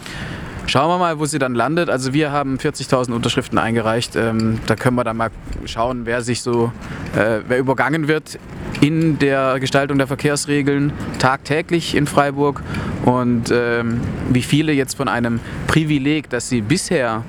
Schauen 0.67 0.89
wir 0.89 1.00
mal, 1.00 1.19
wo 1.19 1.25
sie 1.25 1.39
dann 1.39 1.55
landet. 1.55 1.89
Also 1.89 2.13
wir 2.13 2.31
haben 2.31 2.57
40.000 2.57 3.11
Unterschriften 3.11 3.57
eingereicht. 3.57 4.15
Ähm, 4.15 4.59
da 4.67 4.75
können 4.75 4.95
wir 4.95 5.03
dann 5.03 5.17
mal 5.17 5.29
schauen, 5.65 6.05
wer 6.05 6.21
sich 6.21 6.41
so, 6.41 6.71
äh, 7.15 7.39
wer 7.47 7.57
übergangen 7.57 8.07
wird 8.07 8.39
in 8.79 9.19
der 9.19 9.59
Gestaltung 9.59 9.97
der 9.97 10.07
Verkehrsregeln 10.07 10.93
tagtäglich 11.19 11.95
in 11.95 12.07
Freiburg 12.07 12.63
und 13.05 13.51
ähm, 13.51 14.01
wie 14.29 14.41
viele 14.41 14.71
jetzt 14.71 14.95
von 14.95 15.07
einem 15.07 15.39
Privileg, 15.67 16.29
das 16.29 16.50
sie 16.50 16.61
bisher 16.61 17.23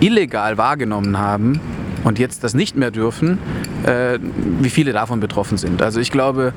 illegal 0.00 0.58
wahrgenommen 0.58 1.18
haben 1.18 1.60
und 2.06 2.20
jetzt 2.20 2.44
das 2.44 2.54
nicht 2.54 2.76
mehr 2.76 2.92
dürfen, 2.92 3.38
äh, 3.82 4.20
wie 4.60 4.70
viele 4.70 4.92
davon 4.92 5.18
betroffen 5.18 5.58
sind. 5.58 5.82
Also 5.82 5.98
ich 5.98 6.12
glaube, 6.12 6.52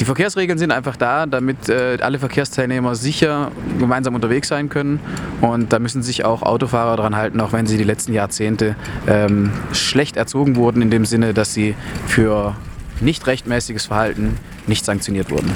die 0.00 0.06
Verkehrsregeln 0.06 0.58
sind 0.58 0.72
einfach 0.72 0.96
da, 0.96 1.26
damit 1.26 1.68
äh, 1.68 1.98
alle 2.00 2.18
Verkehrsteilnehmer 2.18 2.94
sicher 2.94 3.52
gemeinsam 3.78 4.14
unterwegs 4.14 4.48
sein 4.48 4.70
können. 4.70 5.00
Und 5.42 5.72
da 5.74 5.78
müssen 5.78 6.02
sich 6.02 6.24
auch 6.24 6.42
Autofahrer 6.42 6.96
daran 6.96 7.14
halten, 7.14 7.40
auch 7.40 7.52
wenn 7.52 7.66
sie 7.66 7.76
die 7.76 7.84
letzten 7.84 8.14
Jahrzehnte 8.14 8.74
ähm, 9.06 9.52
schlecht 9.72 10.16
erzogen 10.16 10.56
wurden, 10.56 10.80
in 10.80 10.90
dem 10.90 11.04
Sinne, 11.04 11.34
dass 11.34 11.52
sie 11.52 11.74
für 12.06 12.56
nicht 13.00 13.26
rechtmäßiges 13.26 13.86
Verhalten 13.86 14.38
nicht 14.66 14.86
sanktioniert 14.86 15.30
wurden. 15.30 15.50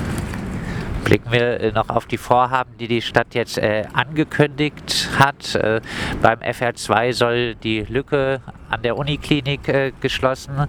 Blicken 1.08 1.32
wir 1.32 1.60
äh, 1.60 1.72
noch 1.72 1.88
auf 1.88 2.04
die 2.04 2.18
Vorhaben, 2.18 2.76
die 2.76 2.86
die 2.86 3.00
Stadt 3.00 3.34
jetzt 3.34 3.56
äh, 3.56 3.84
angekündigt 3.94 5.08
hat. 5.18 5.54
Äh, 5.54 5.80
beim 6.20 6.40
FR2 6.40 7.14
soll 7.14 7.54
die 7.54 7.80
Lücke 7.80 8.42
an 8.68 8.82
der 8.82 8.98
Uniklinik 8.98 9.68
äh, 9.68 9.92
geschlossen 10.02 10.68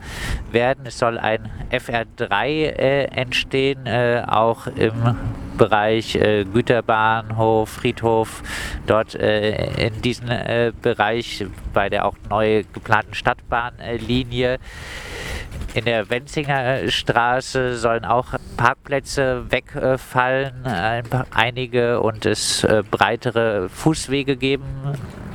werden. 0.50 0.86
Es 0.86 0.98
soll 0.98 1.17
ein 1.17 1.51
FR3 1.72 2.46
äh, 2.46 3.03
entstehen, 3.08 3.86
äh, 3.86 4.24
auch 4.25 4.67
im 4.67 5.17
Bereich 5.58 6.13
Güterbahnhof, 6.13 7.67
Friedhof, 7.67 8.43
dort 8.88 9.13
in 9.13 10.01
diesem 10.01 10.29
Bereich 10.81 11.46
bei 11.74 11.89
der 11.89 12.05
auch 12.05 12.15
neu 12.29 12.63
geplanten 12.72 13.13
Stadtbahnlinie. 13.13 14.60
In 15.75 15.86
der 15.86 16.10
Wenzinger 16.10 16.89
Straße 16.89 17.77
sollen 17.77 18.03
auch 18.03 18.34
Parkplätze 18.58 19.46
wegfallen, 19.50 20.51
einige 21.32 22.01
und 22.01 22.25
es 22.25 22.63
äh, 22.63 22.84
breitere 22.89 23.70
Fußwege 23.70 24.36
geben. 24.36 24.65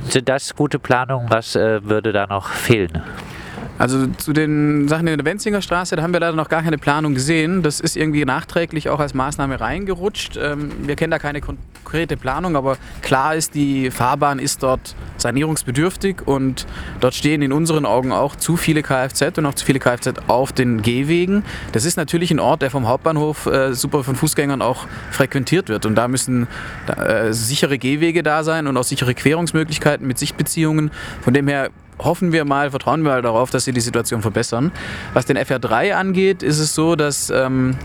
Sind 0.03 0.27
das 0.27 0.55
gute 0.55 0.77
Planungen? 0.77 1.29
Was 1.29 1.55
äh, 1.55 1.83
würde 1.83 2.11
da 2.11 2.27
noch 2.27 2.49
fehlen? 2.49 3.01
Also 3.77 4.07
zu 4.07 4.31
den 4.31 4.87
Sachen 4.87 5.07
in 5.07 5.17
der 5.17 5.25
Wenzinger 5.25 5.61
Straße, 5.61 5.95
da 5.97 6.01
haben 6.01 6.13
wir 6.13 6.21
leider 6.21 6.35
noch 6.35 6.47
gar 6.47 6.63
keine 6.63 6.77
Planung 6.77 7.13
gesehen. 7.13 7.61
Das 7.61 7.81
ist 7.81 7.97
irgendwie 7.97 8.23
nachträglich 8.23 8.89
auch 8.89 8.99
als 8.99 9.13
Maßnahme 9.13 9.59
reingerutscht. 9.59 10.37
Ähm, 10.41 10.71
wir 10.83 10.95
kennen 10.95 11.11
da 11.11 11.19
keine 11.19 11.41
konkrete 11.41 12.15
Planung, 12.15 12.55
aber 12.55 12.77
klar 13.01 13.35
ist, 13.35 13.53
die 13.53 13.91
Fahrbahn 13.91 14.39
ist 14.39 14.63
dort 14.63 14.95
sanierungsbedürftig 15.17 16.25
und 16.25 16.65
dort 17.01 17.15
stehen 17.15 17.41
in 17.41 17.51
unseren 17.51 17.85
Augen 17.85 18.13
auch 18.13 18.37
zu 18.37 18.55
viele 18.55 18.81
Kfz 18.81 19.37
und 19.37 19.45
auch 19.45 19.55
zu 19.55 19.65
viele 19.65 19.79
Kfz 19.79 20.13
auf 20.27 20.53
den 20.53 20.81
Gehwegen. 20.81 21.43
Das 21.73 21.83
ist 21.83 21.97
natürlich 21.97 22.31
ein 22.31 22.39
Ort, 22.39 22.61
der 22.61 22.71
vom 22.71 22.87
Hauptbahnhof 22.87 23.45
äh, 23.47 23.73
super 23.73 24.05
von 24.05 24.15
Fußgängern 24.15 24.61
auch 24.61 24.87
frequentiert 25.11 25.67
wird 25.67 25.85
und 25.85 25.95
da 25.95 26.07
müssen 26.07 26.47
äh, 26.87 27.33
sichere 27.33 27.77
Gehwege 27.77 28.23
da 28.23 28.43
sein 28.43 28.67
und 28.67 28.77
auch 28.77 28.83
sichere 28.83 29.13
Querungsmöglichkeiten 29.13 30.07
mit 30.07 30.17
Sichtbeziehungen. 30.17 30.91
Von 31.21 31.33
dem 31.33 31.47
her 31.49 31.71
hoffen 31.99 32.31
wir 32.31 32.45
mal, 32.45 32.69
vertrauen 32.69 33.03
wir 33.03 33.11
mal 33.11 33.21
darauf, 33.21 33.49
dass 33.49 33.65
sie 33.65 33.71
die 33.71 33.81
Situation 33.81 34.21
verbessern. 34.21 34.71
Was 35.13 35.25
den 35.25 35.37
FR3 35.37 35.93
angeht, 35.93 36.43
ist 36.43 36.59
es 36.59 36.75
so, 36.75 36.95
dass 36.95 37.29
ähm, 37.29 37.75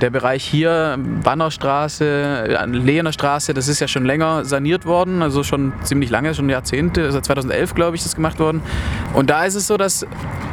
der 0.00 0.10
Bereich 0.10 0.44
hier, 0.44 0.98
Bannerstraße, 1.22 2.66
Lehener 2.66 3.12
Straße, 3.12 3.54
das 3.54 3.68
ist 3.68 3.80
ja 3.80 3.88
schon 3.88 4.04
länger 4.04 4.44
saniert 4.44 4.84
worden, 4.84 5.22
also 5.22 5.42
schon 5.42 5.72
ziemlich 5.82 6.10
lange, 6.10 6.34
schon 6.34 6.48
Jahrzehnte, 6.48 7.10
seit 7.12 7.24
2011 7.24 7.74
glaube 7.74 7.96
ich 7.96 8.02
ist 8.02 8.06
das 8.06 8.16
gemacht 8.16 8.38
worden. 8.38 8.62
Und 9.14 9.30
da 9.30 9.44
ist 9.44 9.54
es 9.54 9.66
so, 9.66 9.76
dass 9.76 10.06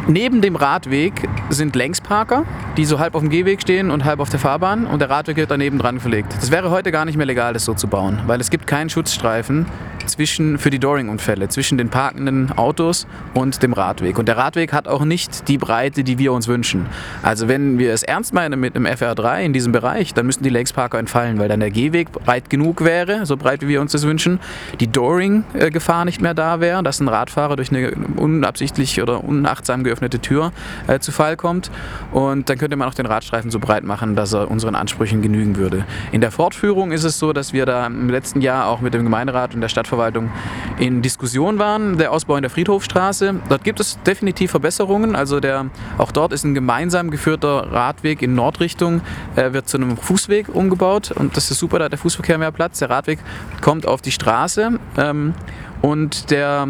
neben 0.08 0.42
dem 0.42 0.56
Radweg 0.56 1.28
sind 1.50 1.76
Längsparker, 1.76 2.46
die 2.78 2.86
so 2.86 3.00
halb 3.00 3.16
auf 3.16 3.22
dem 3.22 3.30
Gehweg 3.30 3.62
stehen 3.62 3.92
und 3.92 4.06
halb 4.06 4.20
auf 4.20 4.30
der 4.30 4.40
Fahrbahn 4.40 4.86
und 4.86 5.00
der 5.00 5.10
Radweg 5.10 5.38
wird 5.38 5.52
daneben 5.52 5.78
dran 5.78 6.00
verlegt. 6.00 6.34
Das 6.40 6.52
wäre 6.52 6.70
heute 6.72 6.92
gar 6.92 7.06
nicht 7.06 7.18
mehr 7.18 7.26
legal, 7.26 7.54
das 7.54 7.66
so 7.66 7.74
zu 7.74 7.88
bauen, 7.88 8.22
weil 8.28 8.40
es 8.40 8.50
gibt 8.50 8.68
keinen 8.68 8.90
Schutzstreifen 8.90 9.66
zwischen, 10.08 10.58
für 10.58 10.70
die 10.70 10.80
Doring-Unfälle 10.80 11.50
zwischen 11.50 11.78
den 11.78 11.90
parkenden 11.90 12.52
Autos 12.52 13.08
und 13.34 13.62
dem 13.64 13.74
Radweg. 13.74 14.18
Und 14.18 14.28
der 14.28 14.38
Radweg 14.38 14.74
hat 14.74 14.88
auch 14.88 15.06
nicht 15.06 15.48
die 15.48 15.58
Breite, 15.58 16.04
die 16.04 16.18
wir 16.18 16.34
uns 16.34 16.48
wünschen. 16.48 16.86
Also 17.22 17.48
wenn 17.48 17.80
wir 17.80 17.94
es 17.94 18.04
ernst 18.04 18.34
meinen 18.34 18.60
mit 18.60 18.76
einem 18.76 18.86
FR3 18.86 19.42
in 19.42 19.54
diesem 19.54 19.72
Bereich, 19.72 20.14
dann 20.14 20.26
müssten 20.26 20.44
die 20.44 20.50
Längsparker 20.50 21.00
entfallen, 21.00 21.40
weil 21.40 21.48
dann 21.48 21.60
der 21.60 21.72
Gehweg 21.72 22.12
breit 22.12 22.50
genug 22.50 22.84
wäre, 22.84 23.26
so 23.26 23.38
breit 23.38 23.62
wie 23.62 23.68
wir 23.68 23.82
uns 23.82 23.92
das 23.92 24.04
wünschen, 24.04 24.40
die 24.80 24.88
Doring-Gefahr 24.88 26.06
nicht 26.06 26.22
mehr 26.22 26.34
da 26.34 26.60
wäre, 26.60 26.84
dass 26.84 27.00
ein 27.00 27.08
Radfahrer 27.08 27.56
durch 27.56 27.72
eine 27.72 27.92
unabsichtlich 28.18 29.02
oder 29.02 29.24
unachtsam 29.24 29.84
geöffnete 29.84 30.20
Tür 30.20 30.52
äh, 30.88 31.00
zu 31.00 31.12
Fall 31.12 31.38
kommt. 31.38 31.72
Und 32.12 32.50
dann 32.50 32.58
könnte 32.58 32.76
man 32.76 32.88
auch 32.88 32.94
den 32.94 33.06
Radstreifen 33.06 33.52
so 33.52 33.60
breit 33.60 33.84
machen, 33.84 34.16
dass 34.16 34.34
er 34.34 34.52
unseren 34.52 34.76
Ansprüchen 34.76 35.22
genügen 35.22 35.56
würde. 35.58 35.86
In 36.12 36.22
der 36.22 36.32
Fortführung 36.32 36.92
ist 36.92 37.04
es 37.04 37.20
so, 37.20 37.34
dass 37.34 37.54
wir 37.54 37.66
da 37.66 37.88
im 37.88 38.10
letzten 38.10 38.42
Jahr 38.42 38.68
auch 38.68 38.82
mit 38.82 38.94
dem 38.94 39.04
Gemeinderat 39.04 39.56
und 39.56 39.62
der 39.62 39.70
Stadtverwaltung 39.70 39.93
Stadtverwaltung 39.94 40.32
in 40.80 41.02
Diskussion 41.02 41.60
waren, 41.60 41.98
der 41.98 42.12
Ausbau 42.12 42.36
in 42.36 42.42
der 42.42 42.50
Friedhofstraße. 42.50 43.36
Dort 43.48 43.64
gibt 43.64 43.80
es 43.80 44.02
definitiv 44.04 44.52
Verbesserungen. 44.52 45.16
Also 45.16 45.40
der, 45.40 45.68
auch 45.98 46.12
dort 46.12 46.34
ist 46.34 46.44
ein 46.44 46.54
gemeinsam 46.54 47.12
geführter 47.12 47.72
Radweg 47.72 48.22
in 48.22 48.34
Nordrichtung, 48.34 49.02
äh, 49.36 49.54
wird 49.54 49.70
zu 49.70 49.78
einem 49.78 49.98
Fußweg 49.98 50.50
umgebaut 50.50 51.12
und 51.12 51.38
das 51.38 51.52
ist 51.52 51.60
super, 51.60 51.80
da 51.80 51.86
hat 51.86 51.92
der 51.92 52.00
Fußverkehr 52.00 52.38
mehr 52.38 52.52
Platz. 52.52 52.80
Der 52.80 52.90
Radweg 52.90 53.20
kommt 53.62 53.86
auf 53.86 54.02
die 54.02 54.12
Straße 54.12 54.80
ähm, 54.98 55.34
und 55.82 56.32
der 56.32 56.68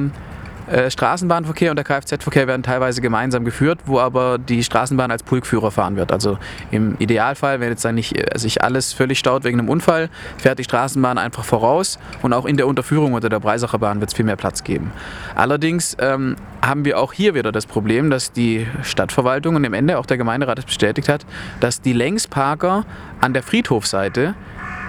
äh, 0.67 0.89
Straßenbahnverkehr 0.89 1.72
und 1.72 1.75
der 1.75 1.84
Kfz-Verkehr 1.84 2.48
werden 2.48 2.63
teilweise 2.63 3.01
gemeinsam 3.01 3.43
geführt, 3.46 3.79
wo 3.86 4.00
aber 4.00 4.38
die 4.38 4.63
Straßenbahn 4.63 5.12
als 5.12 5.24
Pulkführer 5.24 5.72
fahren 5.72 5.96
wird. 5.96 6.12
Also 6.12 6.38
im 6.72 6.96
Idealfall, 7.00 7.60
wenn 7.60 7.70
jetzt 7.70 7.84
dann 7.84 7.96
nicht 7.96 8.17
äh, 8.17 8.38
sich 8.38 8.63
alles 8.63 8.93
völlig 8.93 9.20
staut 9.20 9.43
wegen 9.43 9.60
einem 9.60 9.70
Unfall, 9.70 10.10
fährt 10.38 10.60
die 10.60 10.63
Straßenbahn 10.63 11.17
einfach 11.17 11.43
voraus 11.43 12.00
und 12.22 12.34
auch 12.34 12.46
in 12.46 12.58
der 12.58 12.67
Unterführung 12.67 13.13
unter 13.13 13.29
der 13.29 13.39
Breisacher 13.39 13.77
Bahn 13.79 14.00
wird 14.00 14.12
es 14.12 14.15
viel 14.15 14.25
mehr 14.25 14.36
Platz 14.36 14.63
geben. 14.63 14.91
Allerdings 15.36 15.98
ähm, 16.00 16.36
haben 16.62 16.86
wir 16.86 17.00
auch 17.00 17.13
hier 17.13 17.36
wieder 17.36 17.51
das 17.51 17.65
Problem, 17.65 18.10
dass 18.10 18.32
die 18.32 18.67
Stadtverwaltung 18.84 19.55
und 19.55 19.65
am 19.65 19.74
Ende 19.74 19.98
auch 19.98 20.05
der 20.05 20.17
Gemeinderat 20.17 20.60
es 20.60 20.65
bestätigt 20.65 21.10
hat, 21.10 21.25
dass 21.60 21.82
die 21.82 21.93
Längsparker 21.93 22.86
an 23.20 23.34
der 23.34 23.43
Friedhofseite 23.43 24.36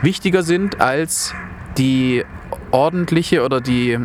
wichtiger 0.03 0.43
sind 0.43 0.81
als 0.81 1.35
die 1.79 2.25
ordentliche 2.75 3.45
oder 3.45 3.61
die, 3.61 3.93
äh, 3.93 4.01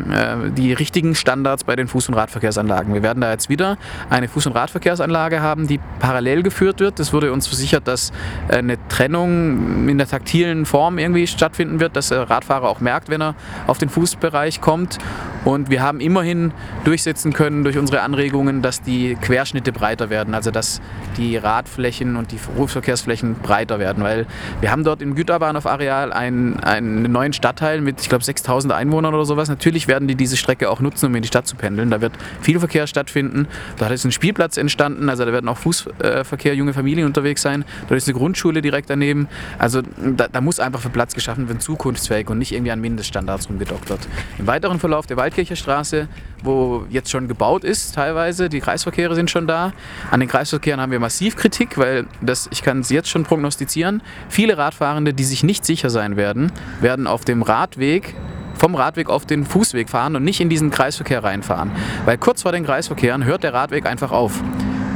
die 0.56 0.72
richtigen 0.72 1.16
Standards 1.16 1.64
bei 1.64 1.74
den 1.74 1.88
Fuß- 1.88 2.06
und 2.06 2.14
Radverkehrsanlagen. 2.14 2.94
Wir 2.94 3.02
werden 3.02 3.20
da 3.20 3.32
jetzt 3.32 3.48
wieder 3.48 3.76
eine 4.08 4.28
Fuß- 4.28 4.46
und 4.46 4.52
Radverkehrsanlage 4.52 5.42
haben, 5.42 5.66
die 5.66 5.80
parallel 5.98 6.44
geführt 6.44 6.78
wird. 6.78 7.00
Es 7.00 7.12
wurde 7.12 7.32
uns 7.32 7.48
versichert, 7.48 7.88
dass 7.88 8.12
eine 8.48 8.78
Trennung 8.88 9.88
in 9.88 9.98
der 9.98 10.06
taktilen 10.06 10.66
Form 10.66 10.98
irgendwie 10.98 11.26
stattfinden 11.26 11.80
wird, 11.80 11.96
dass 11.96 12.10
der 12.10 12.30
Radfahrer 12.30 12.68
auch 12.68 12.78
merkt, 12.78 13.08
wenn 13.08 13.20
er 13.20 13.34
auf 13.66 13.78
den 13.78 13.88
Fußbereich 13.88 14.60
kommt. 14.60 14.98
Und 15.44 15.68
wir 15.68 15.82
haben 15.82 15.98
immerhin 15.98 16.52
durchsetzen 16.84 17.32
können 17.32 17.64
durch 17.64 17.76
unsere 17.76 18.02
Anregungen, 18.02 18.62
dass 18.62 18.82
die 18.82 19.16
Querschnitte 19.20 19.72
breiter 19.72 20.10
werden, 20.10 20.32
also 20.32 20.52
dass 20.52 20.80
die 21.16 21.36
Radflächen 21.36 22.14
und 22.14 22.30
die 22.30 22.36
Berufsverkehrsflächen 22.54 23.34
breiter 23.36 23.80
werden, 23.80 24.04
weil 24.04 24.26
wir 24.60 24.70
haben 24.70 24.84
dort 24.84 25.02
im 25.02 25.14
Güterbahnhof-Areal 25.16 26.12
einen, 26.12 26.60
einen 26.60 27.10
neuen 27.10 27.32
Stadtteil 27.32 27.80
mit, 27.80 28.00
ich 28.00 28.08
glaube, 28.08 28.22
6000 28.22 28.59
Einwohnern 28.68 29.14
oder 29.14 29.24
sowas. 29.24 29.48
Natürlich 29.48 29.88
werden 29.88 30.08
die 30.08 30.14
diese 30.14 30.36
Strecke 30.36 30.70
auch 30.70 30.80
nutzen, 30.80 31.06
um 31.06 31.14
in 31.14 31.22
die 31.22 31.28
Stadt 31.28 31.46
zu 31.46 31.56
pendeln. 31.56 31.90
Da 31.90 32.00
wird 32.00 32.12
viel 32.40 32.58
Verkehr 32.58 32.86
stattfinden. 32.86 33.46
Da 33.78 33.88
ist 33.88 34.04
ein 34.04 34.12
Spielplatz 34.12 34.56
entstanden, 34.56 35.08
also 35.08 35.24
da 35.24 35.32
werden 35.32 35.48
auch 35.48 35.58
Fußverkehr, 35.58 36.54
junge 36.54 36.74
Familien 36.74 37.06
unterwegs 37.06 37.42
sein. 37.42 37.64
Da 37.88 37.94
ist 37.94 38.08
eine 38.08 38.18
Grundschule 38.18 38.62
direkt 38.62 38.90
daneben. 38.90 39.28
Also 39.58 39.82
da, 39.82 40.28
da 40.28 40.40
muss 40.40 40.60
einfach 40.60 40.80
für 40.80 40.90
Platz 40.90 41.14
geschaffen 41.14 41.48
werden, 41.48 41.60
zukunftsfähig 41.60 42.28
und 42.28 42.38
nicht 42.38 42.52
irgendwie 42.52 42.72
an 42.72 42.80
Mindeststandards 42.80 43.48
rumgedoktert. 43.48 44.00
Im 44.38 44.46
weiteren 44.46 44.78
Verlauf 44.78 45.06
der 45.06 45.16
Waldkircher 45.16 45.56
Straße, 45.56 46.08
wo 46.42 46.84
jetzt 46.90 47.10
schon 47.10 47.28
gebaut 47.28 47.64
ist 47.64 47.94
teilweise, 47.94 48.48
die 48.48 48.60
Kreisverkehre 48.60 49.14
sind 49.14 49.30
schon 49.30 49.46
da. 49.46 49.72
An 50.10 50.20
den 50.20 50.28
Kreisverkehren 50.28 50.80
haben 50.80 50.92
wir 50.92 51.00
massiv 51.00 51.36
Kritik, 51.36 51.78
weil 51.78 52.06
das, 52.20 52.48
ich 52.52 52.62
kann 52.62 52.80
es 52.80 52.90
jetzt 52.90 53.08
schon 53.08 53.24
prognostizieren, 53.24 54.02
viele 54.28 54.58
Radfahrende, 54.58 55.14
die 55.14 55.24
sich 55.24 55.42
nicht 55.42 55.64
sicher 55.64 55.90
sein 55.90 56.16
werden, 56.16 56.52
werden 56.80 57.06
auf 57.06 57.24
dem 57.24 57.42
Radweg 57.42 58.14
vom 58.60 58.74
Radweg 58.74 59.08
auf 59.08 59.24
den 59.24 59.46
Fußweg 59.46 59.88
fahren 59.88 60.16
und 60.16 60.22
nicht 60.22 60.38
in 60.38 60.50
diesen 60.50 60.70
Kreisverkehr 60.70 61.24
reinfahren. 61.24 61.70
Weil 62.04 62.18
kurz 62.18 62.42
vor 62.42 62.52
den 62.52 62.66
Kreisverkehren 62.66 63.24
hört 63.24 63.42
der 63.42 63.54
Radweg 63.54 63.86
einfach 63.86 64.12
auf. 64.12 64.42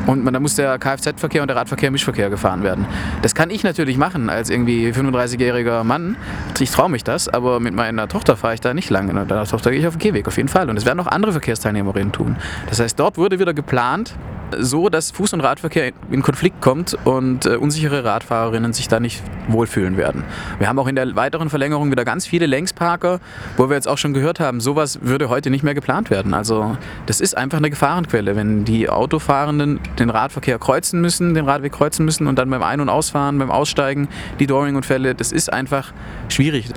Und 0.06 0.30
da 0.30 0.38
muss 0.38 0.54
der 0.54 0.78
Kfz-Verkehr 0.78 1.40
und 1.40 1.48
der 1.48 1.56
Radverkehr 1.56 1.90
Mischverkehr 1.90 2.28
gefahren 2.28 2.62
werden. 2.62 2.84
Das 3.22 3.34
kann 3.34 3.48
ich 3.48 3.64
natürlich 3.64 3.96
machen 3.96 4.28
als 4.28 4.50
irgendwie 4.50 4.90
35-jähriger 4.90 5.82
Mann. 5.82 6.16
Ich 6.60 6.70
traue 6.70 6.90
mich 6.90 7.04
das, 7.04 7.26
aber 7.26 7.58
mit 7.58 7.72
meiner 7.74 8.06
Tochter 8.06 8.36
fahre 8.36 8.52
ich 8.52 8.60
da 8.60 8.74
nicht 8.74 8.90
lange. 8.90 9.14
Mit 9.14 9.30
meiner 9.30 9.46
Tochter 9.46 9.70
gehe 9.70 9.80
ich 9.80 9.86
auf 9.86 9.94
den 9.94 10.00
Gehweg, 10.00 10.28
auf 10.28 10.36
jeden 10.36 10.50
Fall. 10.50 10.68
Und 10.68 10.76
das 10.76 10.84
werden 10.84 11.00
auch 11.00 11.06
andere 11.06 11.32
Verkehrsteilnehmerinnen 11.32 12.12
tun. 12.12 12.36
Das 12.68 12.80
heißt, 12.80 13.00
dort 13.00 13.16
wurde 13.16 13.38
wieder 13.38 13.54
geplant, 13.54 14.14
so, 14.60 14.88
dass 14.88 15.14
Fuß- 15.14 15.34
und 15.34 15.40
Radverkehr 15.40 15.92
in 16.10 16.22
Konflikt 16.22 16.60
kommt 16.60 16.96
und 17.04 17.46
äh, 17.46 17.56
unsichere 17.56 18.04
Radfahrerinnen 18.04 18.72
sich 18.72 18.88
da 18.88 19.00
nicht 19.00 19.22
wohlfühlen 19.48 19.96
werden. 19.96 20.24
Wir 20.58 20.68
haben 20.68 20.78
auch 20.78 20.86
in 20.86 20.96
der 20.96 21.14
weiteren 21.16 21.50
Verlängerung 21.50 21.90
wieder 21.90 22.04
ganz 22.04 22.26
viele 22.26 22.46
Längsparker, 22.46 23.20
wo 23.56 23.68
wir 23.68 23.76
jetzt 23.76 23.88
auch 23.88 23.98
schon 23.98 24.14
gehört 24.14 24.40
haben, 24.40 24.60
sowas 24.60 25.00
würde 25.02 25.28
heute 25.28 25.50
nicht 25.50 25.62
mehr 25.62 25.74
geplant 25.74 26.10
werden. 26.10 26.34
Also 26.34 26.76
das 27.06 27.20
ist 27.20 27.36
einfach 27.36 27.58
eine 27.58 27.70
Gefahrenquelle, 27.70 28.36
wenn 28.36 28.64
die 28.64 28.88
Autofahrenden 28.88 29.80
den 29.98 30.10
Radverkehr 30.10 30.58
kreuzen 30.58 31.00
müssen, 31.00 31.34
den 31.34 31.44
Radweg 31.46 31.72
kreuzen 31.72 32.04
müssen 32.04 32.26
und 32.26 32.38
dann 32.38 32.50
beim 32.50 32.62
Ein- 32.62 32.80
und 32.80 32.88
Ausfahren, 32.88 33.38
beim 33.38 33.50
Aussteigen 33.50 34.08
die 34.38 34.46
Doring-Unfälle, 34.46 35.14
das 35.14 35.32
ist 35.32 35.52
einfach 35.52 35.92
schwierig. 36.28 36.70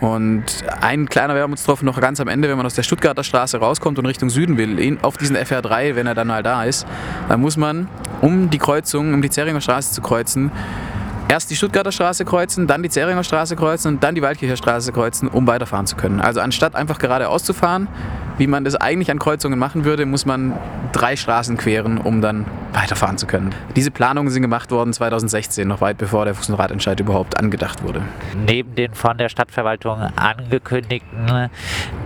Und 0.00 0.44
ein 0.80 1.08
kleiner 1.08 1.34
Wermutstropfen 1.34 1.86
noch 1.86 2.00
ganz 2.00 2.20
am 2.20 2.28
Ende, 2.28 2.48
wenn 2.48 2.56
man 2.56 2.66
aus 2.66 2.74
der 2.74 2.82
Stuttgarter 2.82 3.24
Straße 3.24 3.58
rauskommt 3.58 3.98
und 3.98 4.06
Richtung 4.06 4.30
Süden 4.30 4.58
will, 4.58 4.98
auf 5.02 5.16
diesen 5.16 5.36
FR3, 5.36 5.94
wenn 5.94 6.06
er 6.06 6.14
dann 6.14 6.28
mal 6.28 6.42
da 6.42 6.64
ist, 6.64 6.86
dann 7.28 7.40
muss 7.40 7.56
man, 7.56 7.88
um 8.20 8.50
die 8.50 8.58
Kreuzung, 8.58 9.14
um 9.14 9.22
die 9.22 9.30
Zeringer 9.30 9.60
Straße 9.60 9.92
zu 9.92 10.02
kreuzen, 10.02 10.50
erst 11.28 11.50
die 11.50 11.56
Stuttgarter 11.56 11.92
Straße 11.92 12.24
kreuzen, 12.24 12.66
dann 12.66 12.82
die 12.82 12.90
Zeringer 12.90 13.24
Straße 13.24 13.56
kreuzen 13.56 13.94
und 13.94 14.04
dann 14.04 14.14
die 14.14 14.22
Waldkircher 14.22 14.56
Straße 14.56 14.92
kreuzen, 14.92 15.28
um 15.28 15.46
weiterfahren 15.46 15.86
zu 15.86 15.96
können. 15.96 16.20
Also 16.20 16.40
anstatt 16.40 16.74
einfach 16.74 16.98
geradeaus 16.98 17.44
zu 17.44 17.54
fahren, 17.54 17.88
wie 18.38 18.46
man 18.46 18.64
das 18.64 18.74
eigentlich 18.74 19.10
an 19.10 19.18
Kreuzungen 19.18 19.58
machen 19.58 19.84
würde, 19.84 20.06
muss 20.06 20.26
man 20.26 20.52
drei 20.92 21.16
Straßen 21.16 21.56
queren, 21.56 21.98
um 21.98 22.20
dann 22.20 22.46
weiterfahren 22.72 23.18
zu 23.18 23.26
können. 23.26 23.54
Diese 23.76 23.90
Planungen 23.90 24.30
sind 24.30 24.42
gemacht 24.42 24.70
worden 24.70 24.92
2016, 24.92 25.66
noch 25.66 25.80
weit 25.80 25.98
bevor 25.98 26.24
der 26.24 26.34
Fuß- 26.34 26.50
und 26.50 26.56
Radentscheid 26.56 26.98
überhaupt 26.98 27.38
angedacht 27.38 27.82
wurde. 27.82 28.02
Neben 28.46 28.74
den 28.74 28.94
von 28.94 29.16
der 29.16 29.28
Stadtverwaltung 29.28 29.98
angekündigten 30.16 31.50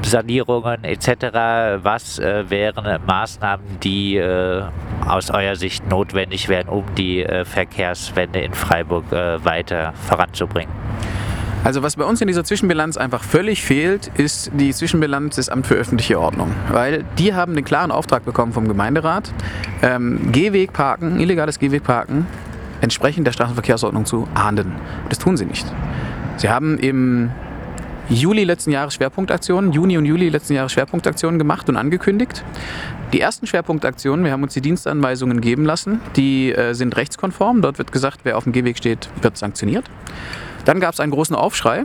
Sanierungen 0.03 0.85
etc., 0.85 1.83
was 1.83 2.19
äh, 2.19 2.49
wären 2.51 3.01
Maßnahmen, 3.07 3.81
die 3.83 4.17
äh, 4.17 4.63
aus 5.07 5.31
eurer 5.31 5.57
Sicht 5.57 5.89
notwendig 5.89 6.49
wären, 6.49 6.69
um 6.69 6.85
die 6.97 7.23
äh, 7.23 7.45
Verkehrswende 7.45 8.41
in 8.41 8.53
Freiburg 8.53 9.11
äh, 9.13 9.45
weiter 9.45 9.93
voranzubringen? 10.07 10.88
Also 11.69 11.83
was 11.83 11.97
bei 11.97 12.05
uns 12.07 12.19
in 12.23 12.29
dieser 12.29 12.45
Zwischenbilanz 12.45 12.97
einfach 12.97 13.23
völlig 13.23 13.63
fehlt, 13.63 14.11
ist 14.15 14.51
die 14.55 14.73
Zwischenbilanz 14.73 15.37
des 15.37 15.51
Amt 15.51 15.67
für 15.67 15.75
öffentliche 15.75 16.19
Ordnung. 16.19 16.51
Weil 16.71 17.05
die 17.19 17.35
haben 17.35 17.55
den 17.55 17.63
klaren 17.63 17.91
Auftrag 17.91 18.25
bekommen 18.25 18.55
vom 18.55 18.69
Gemeinderat, 18.69 19.31
ähm, 19.83 20.33
Gehwegparken, 20.33 21.21
illegales 21.21 21.59
Gehwegparken 21.59 22.27
entsprechend 22.81 23.27
der 23.27 23.33
Straßenverkehrsordnung 23.33 24.07
zu 24.07 24.27
ahnden. 24.33 24.73
Das 25.11 25.19
tun 25.19 25.37
sie 25.37 25.45
nicht. 25.45 25.67
Sie 26.39 26.49
haben 26.49 26.79
im 26.79 27.33
Juli 28.09 28.45
letzten 28.45 28.71
Jahres 28.71 28.95
Schwerpunktaktionen, 28.95 29.73
Juni 29.73 29.99
und 29.99 30.07
Juli 30.07 30.31
letzten 30.31 30.55
Jahres 30.55 30.73
Schwerpunktaktionen 30.73 31.39
gemacht 31.39 31.69
und 31.69 31.77
angekündigt. 31.77 32.45
Die 33.13 33.21
ersten 33.21 33.47
Schwerpunktaktionen, 33.47 34.25
wir 34.25 34.33
haben 34.33 34.43
uns 34.43 34.55
die 34.55 34.63
Dienstanweisungen 34.63 35.43
geben 35.43 35.67
lassen, 35.67 36.01
die 36.17 36.51
äh, 36.51 36.73
sind 36.73 36.97
rechtskonform. 36.97 37.61
Dort 37.61 37.77
wird 37.77 37.93
gesagt, 37.93 38.21
wer 38.23 38.39
auf 38.39 38.45
dem 38.45 38.55
Gehweg 38.55 38.79
steht, 38.79 39.11
wird 39.21 39.37
sanktioniert. 39.37 39.85
Dann 40.65 40.81
gab 40.81 40.95
es 40.95 41.01
einen 41.01 41.13
großen 41.13 41.37
Aufschrei. 41.37 41.85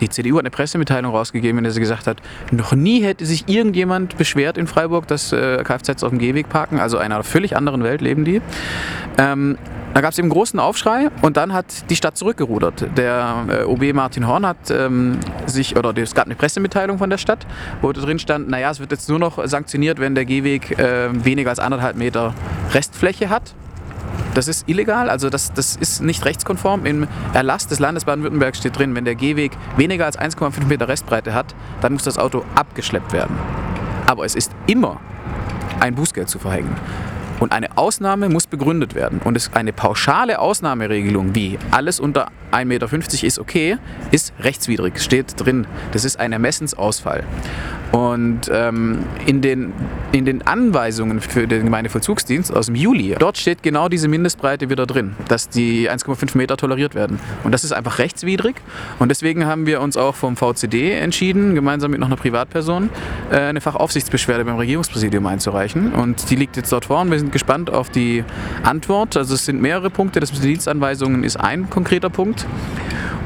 Die 0.00 0.10
CDU 0.10 0.36
hat 0.36 0.40
eine 0.40 0.50
Pressemitteilung 0.50 1.12
rausgegeben, 1.12 1.58
in 1.58 1.64
der 1.64 1.72
sie 1.72 1.80
gesagt 1.80 2.06
hat, 2.06 2.18
noch 2.50 2.74
nie 2.74 3.02
hätte 3.02 3.24
sich 3.24 3.48
irgendjemand 3.48 4.18
beschwert 4.18 4.58
in 4.58 4.66
Freiburg, 4.66 5.06
dass 5.06 5.32
äh, 5.32 5.62
Kfz 5.64 6.02
auf 6.02 6.10
dem 6.10 6.18
Gehweg 6.18 6.48
parken. 6.48 6.78
Also 6.78 6.98
in 6.98 7.04
einer 7.04 7.22
völlig 7.22 7.56
anderen 7.56 7.82
Welt 7.82 8.02
leben 8.02 8.24
die. 8.24 8.42
Ähm, 9.16 9.56
da 9.94 10.02
gab 10.02 10.12
es 10.12 10.18
eben 10.18 10.26
einen 10.26 10.32
großen 10.32 10.60
Aufschrei 10.60 11.08
und 11.22 11.38
dann 11.38 11.54
hat 11.54 11.88
die 11.88 11.96
Stadt 11.96 12.18
zurückgerudert. 12.18 12.86
Der 12.98 13.46
äh, 13.48 13.64
OB 13.64 13.94
Martin 13.94 14.26
Horn 14.26 14.44
hat 14.44 14.70
ähm, 14.70 15.18
sich, 15.46 15.74
oder 15.74 15.96
es 15.96 16.14
gab 16.14 16.26
eine 16.26 16.34
Pressemitteilung 16.34 16.98
von 16.98 17.08
der 17.08 17.16
Stadt, 17.16 17.46
wo 17.80 17.92
drin 17.92 18.18
stand, 18.18 18.50
naja, 18.50 18.70
es 18.70 18.78
wird 18.78 18.90
jetzt 18.90 19.08
nur 19.08 19.18
noch 19.18 19.42
sanktioniert, 19.46 19.98
wenn 19.98 20.14
der 20.14 20.26
Gehweg 20.26 20.78
äh, 20.78 21.08
weniger 21.24 21.48
als 21.48 21.58
anderthalb 21.58 21.96
Meter 21.96 22.34
Restfläche 22.74 23.30
hat. 23.30 23.54
Das 24.36 24.48
ist 24.48 24.68
illegal, 24.68 25.08
also 25.08 25.30
das, 25.30 25.54
das 25.54 25.76
ist 25.76 26.02
nicht 26.02 26.26
rechtskonform. 26.26 26.84
Im 26.84 27.08
Erlass 27.32 27.68
des 27.68 27.78
Landes 27.78 28.04
Baden-Württemberg 28.04 28.54
steht 28.54 28.78
drin, 28.78 28.94
wenn 28.94 29.06
der 29.06 29.14
Gehweg 29.14 29.52
weniger 29.78 30.04
als 30.04 30.18
1,5 30.18 30.66
Meter 30.66 30.88
Restbreite 30.88 31.32
hat, 31.32 31.54
dann 31.80 31.94
muss 31.94 32.02
das 32.02 32.18
Auto 32.18 32.44
abgeschleppt 32.54 33.14
werden. 33.14 33.34
Aber 34.06 34.26
es 34.26 34.34
ist 34.34 34.52
immer 34.66 35.00
ein 35.80 35.94
Bußgeld 35.94 36.28
zu 36.28 36.38
verhängen. 36.38 36.76
Und 37.40 37.52
eine 37.52 37.76
Ausnahme 37.76 38.28
muss 38.28 38.46
begründet 38.46 38.94
werden. 38.94 39.20
Und 39.24 39.50
eine 39.54 39.72
pauschale 39.72 40.38
Ausnahmeregelung, 40.38 41.34
wie 41.34 41.58
alles 41.70 42.00
unter 42.00 42.28
1,50 42.52 42.64
Meter 42.64 43.26
ist 43.26 43.38
okay, 43.38 43.76
ist 44.10 44.32
rechtswidrig, 44.40 45.00
steht 45.00 45.34
drin. 45.38 45.66
Das 45.92 46.04
ist 46.04 46.18
ein 46.18 46.32
Ermessensausfall. 46.32 47.24
Und 47.92 48.50
ähm, 48.52 49.04
in, 49.26 49.40
den, 49.40 49.72
in 50.12 50.24
den 50.24 50.46
Anweisungen 50.46 51.20
für 51.20 51.46
den 51.46 51.64
Gemeindevollzugsdienst 51.64 52.54
aus 52.54 52.66
dem 52.66 52.74
Juli, 52.74 53.14
dort 53.18 53.38
steht 53.38 53.62
genau 53.62 53.88
diese 53.88 54.08
Mindestbreite 54.08 54.68
wieder 54.68 54.86
drin, 54.86 55.14
dass 55.28 55.48
die 55.48 55.90
1,5 55.90 56.36
Meter 56.36 56.56
toleriert 56.56 56.94
werden. 56.94 57.18
Und 57.44 57.52
das 57.52 57.64
ist 57.64 57.72
einfach 57.72 57.98
rechtswidrig. 57.98 58.56
Und 58.98 59.08
deswegen 59.08 59.46
haben 59.46 59.66
wir 59.66 59.80
uns 59.80 59.96
auch 59.96 60.14
vom 60.14 60.36
VCD 60.36 60.92
entschieden, 60.92 61.54
gemeinsam 61.54 61.90
mit 61.90 62.00
noch 62.00 62.08
einer 62.08 62.16
Privatperson, 62.16 62.90
äh, 63.30 63.36
eine 63.36 63.60
Fachaufsichtsbeschwerde 63.60 64.44
beim 64.44 64.56
Regierungspräsidium 64.56 65.26
einzureichen. 65.26 65.92
Und 65.92 66.28
die 66.30 66.36
liegt 66.36 66.56
jetzt 66.56 66.72
dort 66.72 66.86
vor 66.86 67.00
und 67.00 67.10
wir 67.10 67.18
sind 67.18 67.25
gespannt 67.30 67.70
auf 67.70 67.90
die 67.90 68.24
Antwort. 68.62 69.16
Also 69.16 69.34
es 69.34 69.44
sind 69.44 69.60
mehrere 69.60 69.90
Punkte. 69.90 70.20
Das 70.20 70.32
mit 70.32 70.42
den 70.42 70.50
Dienstanweisungen 70.50 71.24
ist 71.24 71.36
ein 71.36 71.70
konkreter 71.70 72.10
Punkt. 72.10 72.46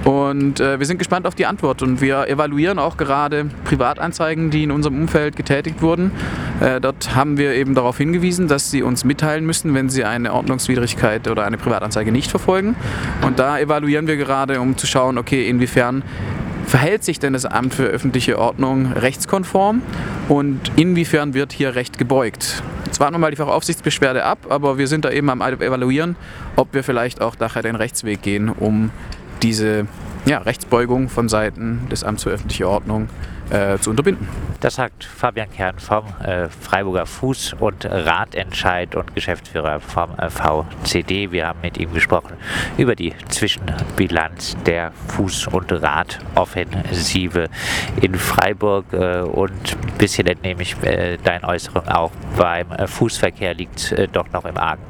Und 0.05 0.61
äh, 0.61 0.79
wir 0.79 0.87
sind 0.87 0.99
gespannt 0.99 1.27
auf 1.27 1.35
die 1.35 1.47
Antwort 1.47 1.83
und 1.83 2.01
wir 2.01 2.27
evaluieren 2.29 2.79
auch 2.79 2.97
gerade 2.97 3.47
Privatanzeigen, 3.65 4.51
die 4.51 4.63
in 4.63 4.71
unserem 4.71 4.99
Umfeld 4.99 5.37
getätigt 5.37 5.83
wurden. 5.83 6.11
Äh, 6.61 6.81
dort 6.81 7.15
haben 7.15 7.37
wir 7.37 7.55
eben 7.55 7.75
darauf 7.75 7.99
hingewiesen, 7.99 8.49
dass 8.49 8.71
sie 8.71 8.83
uns 8.83 9.05
mitteilen 9.05 9.45
müssen, 9.45 9.75
wenn 9.75 9.91
sie 9.91 10.05
eine 10.05 10.33
Ordnungswidrigkeit 10.33 11.29
oder 11.29 11.45
eine 11.45 11.59
Privatanzeige 11.59 12.13
nicht 12.13 12.31
verfolgen. 12.31 12.77
Und 13.27 13.39
da 13.39 13.59
evaluieren 13.59 14.07
wir 14.07 14.17
gerade, 14.17 14.61
um 14.61 14.77
zu 14.79 14.87
schauen, 14.87 15.19
okay, 15.19 15.49
inwiefern 15.49 16.03
verhält 16.67 17.05
sich 17.05 17.19
denn 17.19 17.33
das 17.33 17.45
Amt 17.45 17.75
für 17.75 17.85
öffentliche 17.85 18.39
Ordnung 18.39 18.93
rechtskonform 18.93 19.83
und 20.29 20.61
inwiefern 20.77 21.35
wird 21.35 21.53
hier 21.53 21.75
Recht 21.75 21.99
gebeugt. 21.99 22.63
Warten 23.01 23.15
wir 23.15 23.19
mal 23.19 23.31
die 23.31 23.39
Fachaufsichtsbeschwerde 23.39 24.25
ab, 24.25 24.41
aber 24.51 24.77
wir 24.77 24.87
sind 24.87 25.07
da 25.07 25.11
eben 25.11 25.31
am 25.31 25.41
Evaluieren, 25.41 26.17
ob 26.57 26.75
wir 26.75 26.85
vielleicht 26.85 27.23
auch 27.23 27.39
nachher 27.39 27.63
den 27.63 27.75
Rechtsweg 27.75 28.21
gehen, 28.21 28.51
um 28.51 28.91
diese 29.43 29.87
ja, 30.31 30.39
Rechtsbeugung 30.39 31.09
von 31.09 31.29
Seiten 31.29 31.89
des 31.91 32.05
Amts 32.05 32.23
für 32.23 32.31
öffentliche 32.31 32.69
Ordnung 32.69 33.09
äh, 33.51 33.79
zu 33.79 33.91
unterbinden. 33.91 34.29
Das 34.61 34.77
sagt 34.77 35.03
Fabian 35.03 35.51
Kern 35.51 35.81
vom 35.81 36.05
äh, 36.23 36.49
Freiburger 36.49 37.03
Fuß- 37.03 37.57
und 37.57 37.85
Radentscheid 37.85 38.95
und 38.95 39.13
Geschäftsführer 39.17 39.81
vom 39.81 40.11
äh, 40.19 40.31
VCD. 40.31 41.33
Wir 41.33 41.49
haben 41.49 41.59
mit 41.63 41.79
ihm 41.79 41.93
gesprochen 41.93 42.35
über 42.79 42.95
die 42.95 43.13
Zwischenbilanz 43.29 44.57
der 44.65 44.93
Fuß- 45.09 45.49
und 45.49 45.73
Radoffensive 45.73 47.49
in 48.01 48.15
Freiburg 48.15 48.85
äh, 48.93 49.23
und 49.23 49.51
ein 49.51 49.99
bisschen 49.99 50.29
entnehme 50.29 50.63
ich 50.63 50.81
äh, 50.85 51.17
deine 51.25 51.43
Äußerung 51.49 51.89
auch 51.89 52.13
beim 52.37 52.71
äh, 52.71 52.87
Fußverkehr 52.87 53.55
liegt 53.55 53.97
doch 54.13 54.31
noch 54.33 54.45
im 54.45 54.57
Argen. 54.57 54.83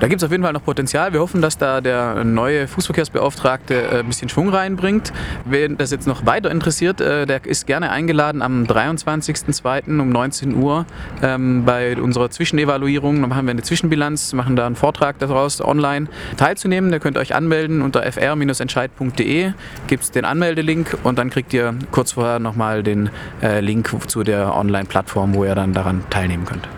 Da 0.00 0.08
gibt 0.08 0.20
es 0.20 0.24
auf 0.24 0.30
jeden 0.30 0.42
Fall 0.42 0.52
noch 0.52 0.64
Potenzial. 0.64 1.12
Wir 1.12 1.20
hoffen, 1.20 1.40
dass 1.40 1.56
da 1.56 1.80
der 1.80 2.24
neue 2.24 2.66
Fußverkehrsbeauftragte 2.68 3.74
äh, 3.74 3.98
ein 4.00 4.06
bisschen 4.06 4.28
Schwung 4.28 4.48
reinbringt. 4.48 5.12
Wen 5.44 5.78
das 5.78 5.90
jetzt 5.92 6.06
noch 6.06 6.26
weiter 6.26 6.50
interessiert, 6.50 7.00
äh, 7.00 7.26
der 7.26 7.44
ist 7.46 7.66
gerne 7.66 7.90
eingeladen 7.90 8.42
am 8.42 8.64
23.02. 8.64 10.00
um 10.00 10.10
19 10.10 10.56
Uhr 10.56 10.84
ähm, 11.22 11.64
bei 11.64 11.96
unserer 11.96 12.30
Zwischenevaluierung. 12.30 13.20
Dann 13.20 13.30
machen 13.30 13.46
wir 13.46 13.52
eine 13.52 13.62
Zwischenbilanz, 13.62 14.32
machen 14.32 14.56
da 14.56 14.66
einen 14.66 14.76
Vortrag 14.76 15.18
daraus 15.20 15.64
online 15.64 16.08
teilzunehmen. 16.36 16.90
Da 16.90 16.98
könnt 16.98 17.16
ihr 17.16 17.20
euch 17.20 17.34
anmelden 17.34 17.80
unter 17.80 18.02
fr-entscheid.de. 18.02 19.52
Gibt 19.86 20.02
es 20.02 20.10
den 20.10 20.24
Anmeldelink 20.24 20.98
und 21.04 21.18
dann 21.18 21.30
kriegt 21.30 21.52
ihr 21.54 21.74
kurz 21.92 22.12
vorher 22.12 22.40
nochmal 22.40 22.82
den 22.82 23.10
äh, 23.42 23.60
Link 23.60 23.94
zu 24.08 24.24
der 24.24 24.54
Online-Plattform, 24.54 25.34
wo 25.34 25.44
ihr 25.44 25.54
dann 25.54 25.72
daran 25.72 26.02
teilnehmen 26.10 26.44
könnt. 26.44 26.68